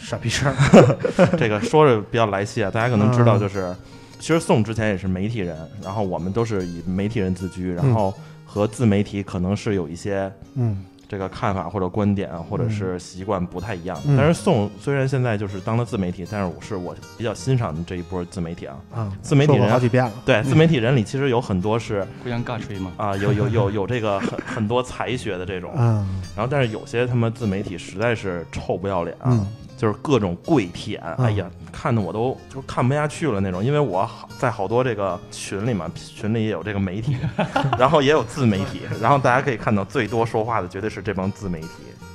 [0.00, 1.36] 傻 傻逼事儿。
[1.38, 3.74] 这个说着比较来气啊，大家可能知道，嗯就是、
[4.18, 8.12] 其实宋之前也是媒体人，然后我们都是以媒体人自居，然后
[8.44, 13.98] 和自媒体可能是有一些嗯这个看法或者观点或者是习惯不太一样。
[14.06, 18.76] 嗯但是宋虽然现在就是当了自媒体，但是我是我比较欣赏的这一波自媒体啊。
[18.94, 20.12] 啊，自媒体人好几遍了。
[20.24, 22.92] 对， 自媒体人里其实有很多是互相尬吹嘛。
[22.96, 29.26] 啊、有有有有这个很 很多才学的这种，嗯然后但是有些他妈自媒体实在是臭不要脸啊。
[29.32, 29.46] 嗯
[29.80, 33.64] 就是各种跪舔，嗯哎呀，看的我都就看不下去了那种。
[33.64, 37.16] 因为我好在好多这个群里嘛，群里也有这个媒体，
[37.78, 41.68] 然后也有自媒体，然后大家可以看到最多说话的绝对是这帮自媒体，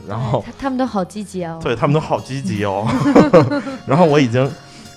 [0.07, 1.59] 然后他他们都好积极哦。
[1.63, 2.85] 对他们都好积极哦，
[3.87, 4.47] 然后我已经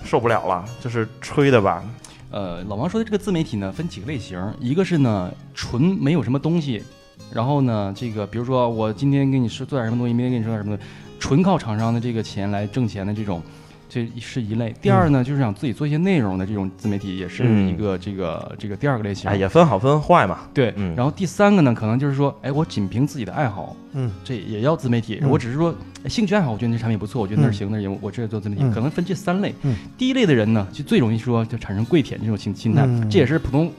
[0.04, 1.82] 受不了了，就是吹的吧，
[2.30, 6.84] 呃，老王说的这个自媒体呢，分几个类型，一个是呢纯没有什么东西，
[7.32, 13.42] 然后呢，这个比如说我今天跟你说做点什么东西，明天跟你说点什么东西，纯靠厂商的这个钱来挣钱的这种，
[13.88, 14.74] 这是一类。
[14.80, 19.30] 第二呢，就是想自己做一些内容的这种自媒体，也是嗯一个这个这个第二个类型。
[19.30, 25.18] 哎，也分好分坏嘛，对，嗯然后第三个呢，可能就是说，哎，我仅凭自己的爱好，嗯这也要自媒体。
[25.22, 29.54] 嗯我只是说哎兴趣爱好，我觉得那产品不错，我觉得那行，那儿行，我这做自媒体，嗯可能分这三类。
[29.62, 33.72] 嗯第一类的人呢，就最容易说就产生跪舔这种心心态，嗯这也是普通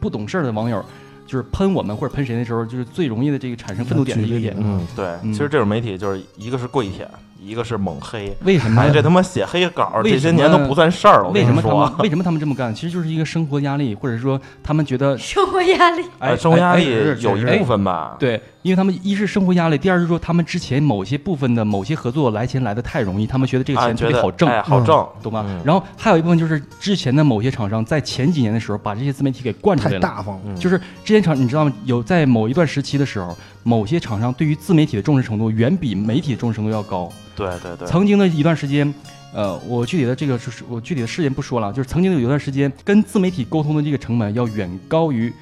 [0.00, 0.84] 不懂事儿的网友，
[1.28, 4.56] 就是喷我们或者喷谁的时候，就是最容易的这个产生愤怒点的一个点。
[4.58, 7.06] 嗯，对，嗯其实这种媒体就是一个是跪舔，
[7.40, 8.36] 一个是猛黑。
[8.42, 8.90] 为什么哎，？
[8.90, 11.28] 这他妈写黑稿，这些年都不算事儿了。
[11.28, 11.62] 为什么
[12.00, 12.74] 为什么他们这么干？
[12.74, 17.68] 其实就是一个生活压力，或者说他们觉得生活压力，哎，呃生活压力哎有一部。
[17.68, 18.16] 分吧？
[18.18, 25.44] 对，因为他们一是生活压力，第二是说他们之前某些部分的某些合作来钱来的太容易，他们觉得这个啊，钱特觉得别好挣，哎，好挣，懂吗？
[25.46, 30.40] 嗯然后还有一部分就是之前的某些厂商在前几年的时候把这些自媒体给惯出来太了，大方了。
[30.46, 31.72] 嗯就是之前厂你知道吗？
[31.84, 37.12] 有在某一段时期的时候，某些厂商对于自媒体的重视程度远比媒体的重视程度要高。
[37.38, 38.92] 对对对，曾经的一段时间，
[39.32, 45.32] 呃，我具体的这个就是我具体的事件不说了，就是曾经有一段时间跟自媒体沟通的这个成本要远高于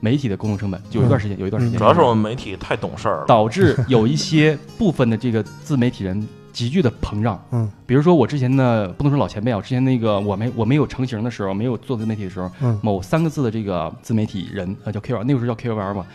[0.00, 3.24] 媒体的沟通成本，有一段时间，有一段时间，主要是我们媒体太懂事儿了。
[3.26, 7.42] 导致有一些部分的这个自媒体人急剧的膨胀。
[7.50, 16.06] 嗯，比如说我之前的不能说老前辈啊，我之前那个我没我没有成型的时候，没有做自媒体的时候，嗯某三个字的这个自媒体人呃叫 KOL，那个时候叫 KOL 嘛，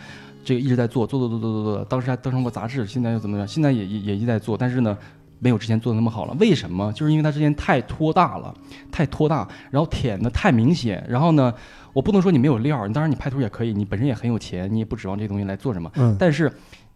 [0.44, 3.46] 这个一直在做做做做做做做，当时还登上过杂志，现在又怎么样？
[3.46, 4.96] 现在也也也一直在做，但是呢。
[5.44, 6.90] 没有之前做的那么好了，为什么？
[6.94, 8.54] 就是因为他之前太拖大了，
[8.90, 11.52] 太拖大，然后舔的太明显，然后呢，
[11.92, 16.50] 我不能说你没有料儿，当然你拍图也可以，你本身也很有钱，你也不指望这东西来做什么，嗯但是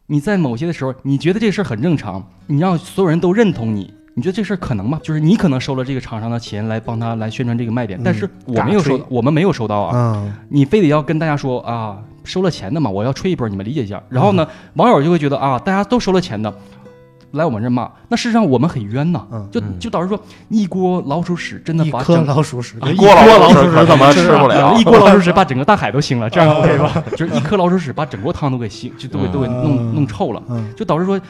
[0.06, 4.98] 你在某些的时候，你觉得这个事儿很正常，你让所有人都认同你，你觉得这事儿可能吗？
[5.02, 14.02] 就是你可能收了这个厂商的钱来帮他来宣传这个卖点，嗯但是我没有收，我们没有收到啊，嗯，你非得要跟大家说啊，收了钱的嘛，我要吹一波，你们理解一下。
[14.08, 16.50] 然后呢，网友就会觉得啊，大家都收了钱的。
[17.32, 19.48] 来我们这骂，那事实上我们很冤呐，嗯。
[19.50, 19.78] 就嗯。
[19.78, 20.18] 就导致说
[20.48, 24.74] 一锅老鼠屎真的一颗把整老鼠屎，一锅锅老鼠屎鼠屎可他妈吃吃不了？
[24.78, 27.02] 一锅 老鼠屎把整个大海都腥了，这样 OK 吧？
[27.16, 30.72] 就是一颗老鼠屎把整锅汤都给腥，就都给都给弄嗯弄臭了，嗯。
[30.76, 31.20] 就导致说，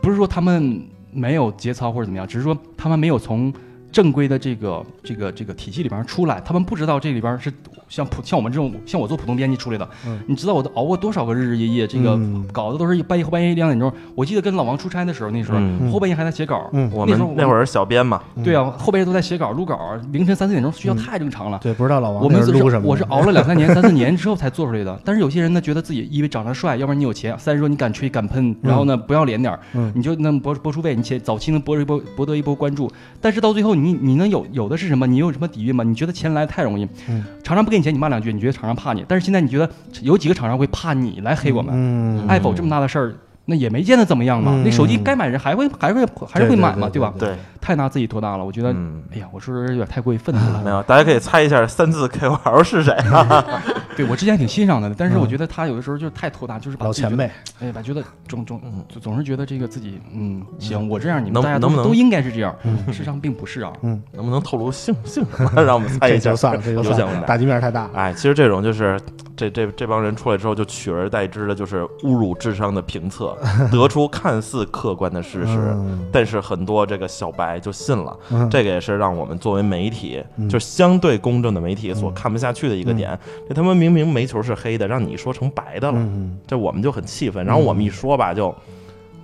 [0.00, 0.82] 不是说他们
[1.12, 3.52] 没有节操或者怎么样，只是说他们没有从
[3.92, 7.52] 正规的这个这个这个体系里边出来，他们不知道这里边是
[7.94, 13.92] 像普像我们这种像我做普通编辑出来的，嗯你知道我都熬过多少个日日夜夜，这个嗯搞的都是半夜后半夜两点钟。
[14.16, 19.78] 我记得跟老王出差的时候，那时候、嗯后半夜还在写稿，嗯，我那时候我们那会儿是小编嘛，嗯对啊，后半夜都在写稿录稿，
[20.10, 21.60] 凌晨三四点钟睡觉嗯太正常了。
[21.62, 22.88] 对，不知道老王我们录什么？
[22.88, 24.98] 我是熬了两三年、 三四年之后才做出来的。
[25.04, 32.90] 但是有些人呢，觉得自己因为长得帅，要不然你有钱，三十说你敢吹敢喷，然后呢不要脸点儿，嗯你就能博博出位，你且早期能博一波博得一波关注。
[33.20, 35.06] 但是到最后你你能有有的是什么？
[35.06, 35.84] 你有什么底蕴吗？
[35.84, 39.04] 你觉得钱来太容易，嗯常常不给你钱，你骂两句，你觉得厂商怕你。
[39.06, 39.70] 但是现在你觉得
[40.00, 41.72] 有几个厂商会怕你来黑我们？
[41.72, 43.14] 嗯，爱否这么大的事儿。
[43.44, 46.88] 那也没见得怎么样嘛，嗯那手机该买人还会还会还是会买嘛，吧？
[46.92, 50.62] 对吧对，太拿自己多大了，我觉得，嗯，哎呀，我是不是有点太过于愤怒了。
[50.64, 53.44] 没有，大家可以猜一下三字 KOL 是谁啊？
[53.96, 57.30] 对我之前挺欣赏他的，但是嗯我觉得他有的时候就是太拖大，就是把老前辈，
[57.60, 63.72] 哎，把觉得总总嗯总总是觉得这个自己，嗯，行，我这样，你们大家能能不能都都应该是这样，嗯事实上并不是啊。
[63.82, 65.24] 嗯，能不能透露姓姓？
[65.54, 66.36] 让我们猜一下这就。
[66.36, 67.88] 算了，这就算了，有奖问答打击面太大。
[67.94, 68.98] 哎，其实这种就是
[69.36, 73.33] 这这这帮人出来之后，就取而代之的就是侮辱智商的评测，
[73.70, 78.16] 得出看似客观的事实，嗯但是很多这个小白就信了。
[78.30, 83.18] 嗯这个也是让我们作为媒体，嗯就相对公正的媒体所看不下去的一个点。
[83.48, 87.44] 这他妈明明煤球是黑的，让你说成白的了，嗯这我们就很气愤。
[87.44, 88.54] 然后我们一说吧，就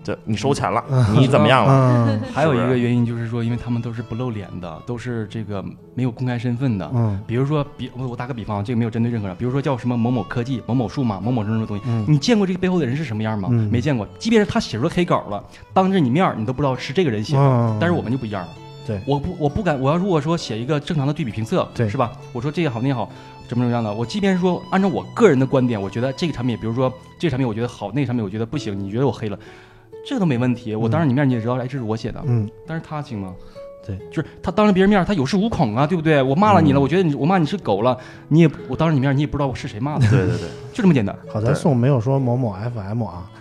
[0.02, 2.06] 就你收钱了，嗯你怎么样了？
[2.08, 5.62] 嗯 还有一个原因就是说，因为他们都是不露脸的，都是这个
[5.94, 6.90] 没有公开身份的。
[6.94, 13.48] 嗯比如说，比我我打个比方，这个没有针对任何人，比如说叫什么某某科技、某某数码、某某什么什么东西，嗯你见过这个背后的人是什么样吗？
[13.52, 14.06] 嗯没见过。
[14.18, 15.42] 即便是他写出了黑稿了，
[15.74, 17.42] 当着你面儿你都不知道是这个人写的。
[17.42, 18.48] 嗯，但是我们就不一样了。
[18.86, 22.10] 对我不我不敢，我要如果说写一个正常的对比评测，对是吧？
[22.32, 23.08] 我说这个好那个好，
[23.46, 29.38] 怎么怎么样的，我即便是说按照我个人的观点，我觉得这个产品，比如说这个产品我觉得好，那个产品我觉得不行，你觉得我黑了，
[30.04, 30.74] 这都没问题。
[30.74, 33.34] 我当着你面你也知道，哎，这是我写的，嗯但是他行吗？
[33.82, 36.22] 对，就是他当着别人面，他有恃无恐啊，对不对？
[36.22, 37.96] 我骂了你了，嗯我觉得你我骂你是狗了，
[38.28, 41.16] 你也我当着你面，你也不知道我是谁骂的，对对对，就这么简单。
[41.32, 43.30] 好在宋没有说某某 FM 啊，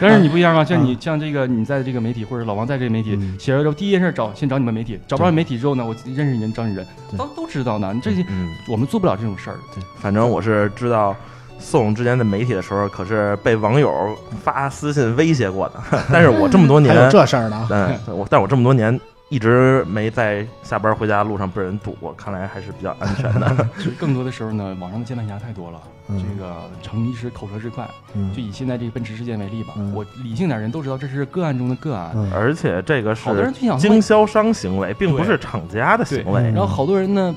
[0.00, 7.92] 但是你不一样啊，像你像这个你在这个媒体或者老王在这个媒体嗯写了之后，第一件事找先找你们媒体，找不着媒体之后呢，我认识人找你人，对都都知道呢。
[7.94, 9.56] 你这些嗯，我们做不了这种事儿。
[9.74, 11.14] 对反正我是知道。
[11.58, 15.74] 宋之前在媒体的时候，可是被网友发私信威胁过的。
[16.12, 17.68] 但是我这么多年还，有这事儿呢。
[17.70, 18.98] 嗯，我但我这么多年
[19.28, 23.68] 一直没在下班回家路上被人堵过，看来还是比较安全的。
[23.78, 27.88] 其实更多的时候呢，网上的键盘侠太多了，嗯这个逞一时口舌之快。
[28.14, 36.50] 嗯就以现在这个奔驰事件为例吧，嗯我理性点人都知道这是个案中的个案，嗯而且这个好多人是就想经销商行为，并不是厂家的行为对。
[36.52, 37.34] 然后好多人呢，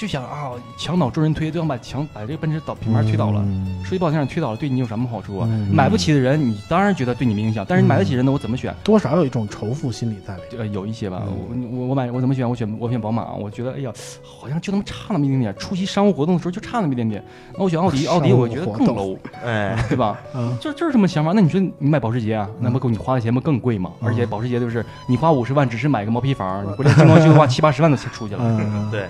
[0.00, 3.42] 就就想啊墙倒众人推，就想把墙把这个奔驰倒品牌推倒了。
[3.44, 5.48] 嗯说句不好听点，推倒了对你有什么好处啊？
[5.50, 8.74] 嗯买不起的人，你当然觉得对你没影响，但是你买得起人的，我怎么选？
[8.82, 10.42] 多少有一种仇富心理在里。
[10.58, 11.22] 呃，有一些吧，
[11.52, 12.48] 嗯我我我买我怎么选？
[12.48, 13.92] 我选我选宝马，我觉得哎呀，
[14.22, 15.54] 好像就那么差那么一点点。
[15.58, 17.22] 出席商务活动的时候就差那么一点点。
[17.58, 20.18] 那我选奥迪， 奥迪我觉得更 low， 哎，对吧？
[20.34, 21.32] 嗯就就是这么想法。
[21.34, 23.90] 那你说你买保时捷啊，那不够你花的钱不更贵吗？
[24.00, 28.40] 而且保时捷就是你花五十万只是买个毛坯房，你回来精装修的话七八十万都出去了。
[28.42, 29.06] 嗯，对，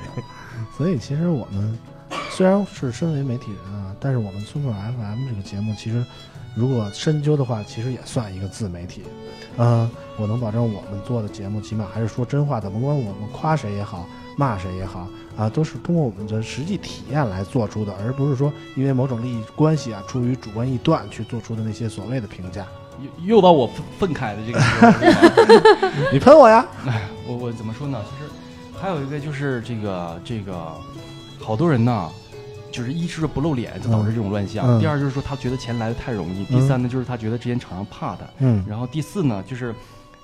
[0.81, 1.79] 所以其实我们
[2.31, 6.03] 虽然是身为媒体人啊，但是我们村口 FM 这个节目，其实
[6.55, 9.03] 如果深究的话，其实也算一个自媒体。
[9.59, 14.07] 嗯、我能保证我们做的节目，起码还是说真话的，甭管我们夸谁也好，
[14.39, 15.07] 骂谁也好
[15.37, 22.67] 啊，都是通过我们的实际体验来做出的，而不是说因为某种利益关系啊，出于主观臆断去做出的那些所谓的评价。
[23.27, 26.67] 又又把我愤愤慨的这个 时候， 你喷我呀？
[26.87, 28.03] 哎我我怎么说呢？
[28.09, 28.31] 其实
[28.81, 30.73] 还有一个就是这个这个，
[31.39, 32.09] 好多人呢，
[32.73, 34.81] 就是一是不露脸，就导致这种乱象；嗯。
[34.81, 38.65] 第二就是说他觉得钱来的太容易；第三呢就是他觉得这些厂商怕他；嗯。
[38.67, 39.75] 然后第四呢就是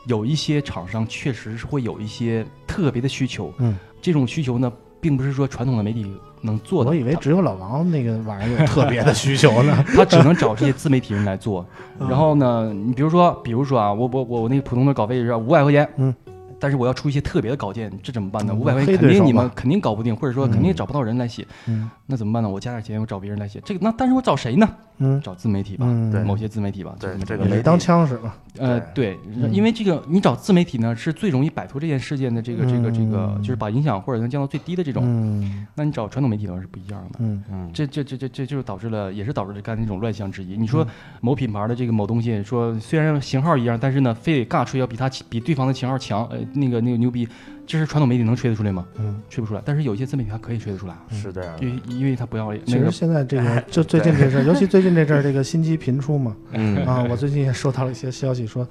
[0.06, 9.84] 有一些厂商确实是会有一些特别的需求，嗯，这种需求呢，并不是说传统的媒体能做的，我以为只有老王那个玩意儿有特别的需求呢。
[9.94, 11.66] 他只能找这些自媒体人来做。
[12.00, 16.14] 嗯然后呢，你比如说，比如说啊，我我我我那个普通的稿费是五百块钱，嗯，
[16.58, 18.52] 但是我要出一些特别的稿件，这怎么办呢？
[18.54, 22.48] 嗯五百块钱肯定你们肯定搞不定，或者说肯定嗯找不到人来写，嗯那怎么办呢？
[22.48, 23.60] 我加点钱，我找别人来写。
[23.64, 24.68] 这个那但是我找谁呢？
[24.98, 26.94] 嗯找自媒体吧，嗯，对某些自媒体吧。
[26.98, 28.34] 对这个没当枪使吧？
[28.58, 29.18] 呃，对，
[29.52, 35.02] 因为这个你找自媒体呢，是最容易摆脱这件事件的这个这个这个，嗯就是把影响或者能降到最低的这种。
[35.04, 37.18] 嗯那你找传统媒体的话是不一样的。
[37.18, 40.56] 嗯嗯，这这这这这就是导致了，也是导致了刚才那种乱象之一。
[40.56, 40.88] 你说嗯
[41.20, 47.28] 某品牌的这个某东西，说虽然型号一样，但是呢，非得尬吹要比它比对方的型号强，呃，那个那个牛逼，
[47.66, 48.84] 这是传统媒体能吹得出来吗？
[48.98, 49.20] 嗯。
[49.28, 49.62] 吹不出来。
[49.64, 51.64] 但是有一些自媒体它可以吹得出来，是这样的。
[51.64, 58.66] 因为因为它不要脸其那个实现在这个，就最近这事儿， 尤其最近这阵儿，这个新机频出嘛，嗯啊，我最近也收到了一些消息说，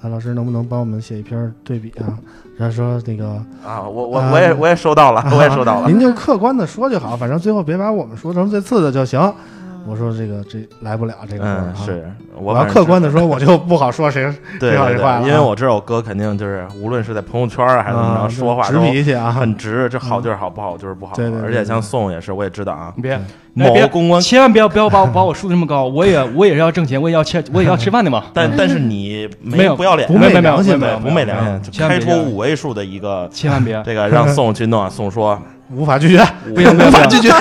[0.00, 2.18] 啊，老师能不能帮我们写一篇对比啊？
[2.56, 3.28] 然后说那个，
[3.64, 5.88] 啊，我我啊我也我也收到了，我也 收到了。
[5.88, 9.20] 您就客观的说就好，反正最后别把我们说成最次的就行。
[9.88, 14.72] 我说这个这来不了这个活儿嗯，啊，是我要客观的说，我就不好说谁 对
[15.22, 21.14] 因为我知道我哥肯定就是无论是在朋友圈啊还是怎么啊着，说话直脾气啊，很直，这好就是好，不好就是不好。
[21.14, 23.20] 对对对而且像宋也是，我也知道啊，你别哎
[23.54, 28.24] 某别公关，千万不要不要把我把我树的这么高，我也我也是要挣钱，我也要吃我也要吃饭的嘛。
[28.34, 37.32] 但但是你没有不要脸，不昧没没良心不昧良心，开出五位数的一个千万别，这个让宋去弄啊，宋说无法拒绝，不行不行 不行，拒绝，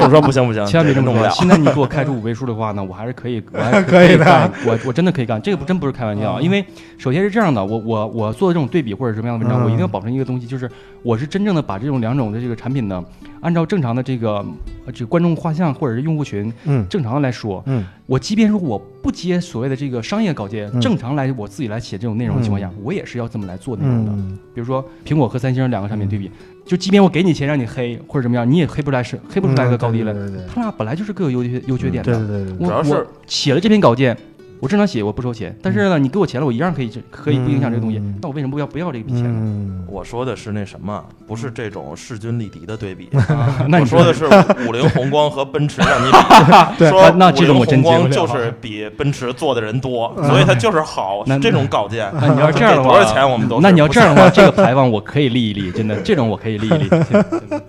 [0.00, 1.12] 我说不行不行，千万别这么说。
[1.12, 1.30] 弄不了。
[1.30, 4.24] 现在你给我开出五位数的话呢，我还是可以，我还 是可以的。
[4.24, 6.40] 干，我我真的可以干，这个不真不是开玩笑。
[6.40, 6.64] 因为
[6.98, 10.70] 首先是这样的，我我我做的这种对比或者什么样的文章，嗯我一定要保证一个东西，就是
[11.02, 13.02] 我是真正的把这种两种的这个产品呢，
[13.40, 14.44] 按照正常的这个
[14.86, 16.86] 呃这个观众画像或者是用户群嗯。
[16.88, 17.84] 正常的来说，嗯。
[18.06, 20.80] 我即便说我不接所谓的这个商业稿件，嗯。
[20.80, 24.12] 正常来我自己来写这种内容的情况下，我也是要这么来做内容的。
[24.12, 24.38] 嗯。
[24.54, 26.30] 比如说苹果和三星两个产品对比，
[26.72, 30.14] 就即便我给你钱让你黑或者怎么样，你也黑不出来是黑不出来个高低来。
[30.48, 32.16] 他俩本来就是各有优缺优缺点的。
[32.16, 34.16] 对对对对主要是我写了这篇稿件，
[34.62, 38.16] 我正常写我不收钱，但是呢，你给我钱了，我一样可以可以不影响这个东西嗯。
[38.22, 39.30] 那我为什么不要不要这笔钱呢？
[39.32, 43.08] 嗯，我说的是那什么，不是这种势均力敌的对比。
[43.12, 44.24] 我说的是
[44.68, 51.36] 五菱宏光和奔驰让你 比，对说那那这种我五菱宏光就是比奔驰做的人多，所以它就是好那。
[51.40, 56.88] 这种稿件，那你要这样的话，多少钱我们都那你要这样的话，这个牌坊我可以立一立，真的，这种我可以立一立。
[56.88, 57.62] 真的真的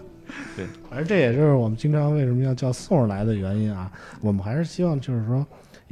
[0.92, 3.90] 反正这也就是我们经常为什么要叫宋儿来的原因啊。
[4.22, 5.44] 我们还是希望就是说，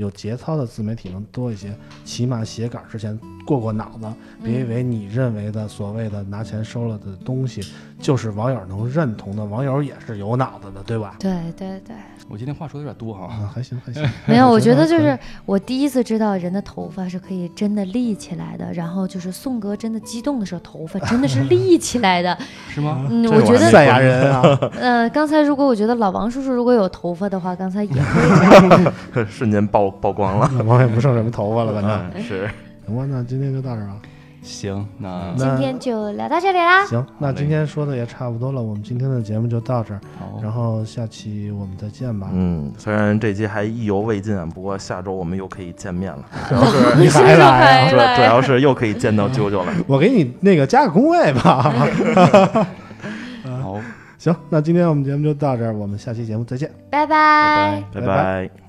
[0.01, 1.73] 有节操的自媒体能多一些，
[2.03, 4.11] 起码写稿之前过过脑子，
[4.43, 7.61] 别以为你认为的所谓的拿钱收了的东西，
[7.99, 11.15] 就是网友能认同的，网友也是有脑子的，对吧？
[11.19, 11.95] 对对对，
[12.31, 13.25] 我今天话说的有点多哈。
[13.25, 14.01] 啊，还行还行。
[14.25, 22.37] 没有，我觉得就是我第一次知道人的头发是可以真的立起来的，然后就是宋哥真的激动的时候，头发真的是 立起来的。
[22.71, 23.05] 是吗？
[23.09, 24.41] 嗯，我觉得，赛亚人啊，
[24.79, 28.43] 呃，刚才如果我觉得老王叔叔如果有头发的话，刚才也可以这
[29.23, 29.27] 样。
[29.29, 30.49] 瞬间曝曝光了。
[30.57, 32.11] 老王也不剩什么头发了，反正。
[32.15, 32.49] 嗯，是
[32.87, 33.97] 行吧，那今天就到这儿啊。
[34.41, 36.85] 行，那今天就聊到这里啦。
[36.87, 42.27] 行，那今天说的也差不多了，我们今天的节目就到这儿，好然后下期我们再见吧。
[42.33, 47.89] 嗯，虽然这期还意犹未尽啊，不过下周我们又可以见面了， 主要是你还来啊？
[47.89, 49.71] 主主要是又可以见到啾啾了。
[49.87, 51.61] 我给你那个加个工位吧。
[53.61, 53.79] 好，
[54.17, 56.69] 行，那今天我们节目就到这儿，我们下期节目再见。
[56.89, 58.01] 拜拜拜拜。
[58.01, 58.60] 拜拜拜。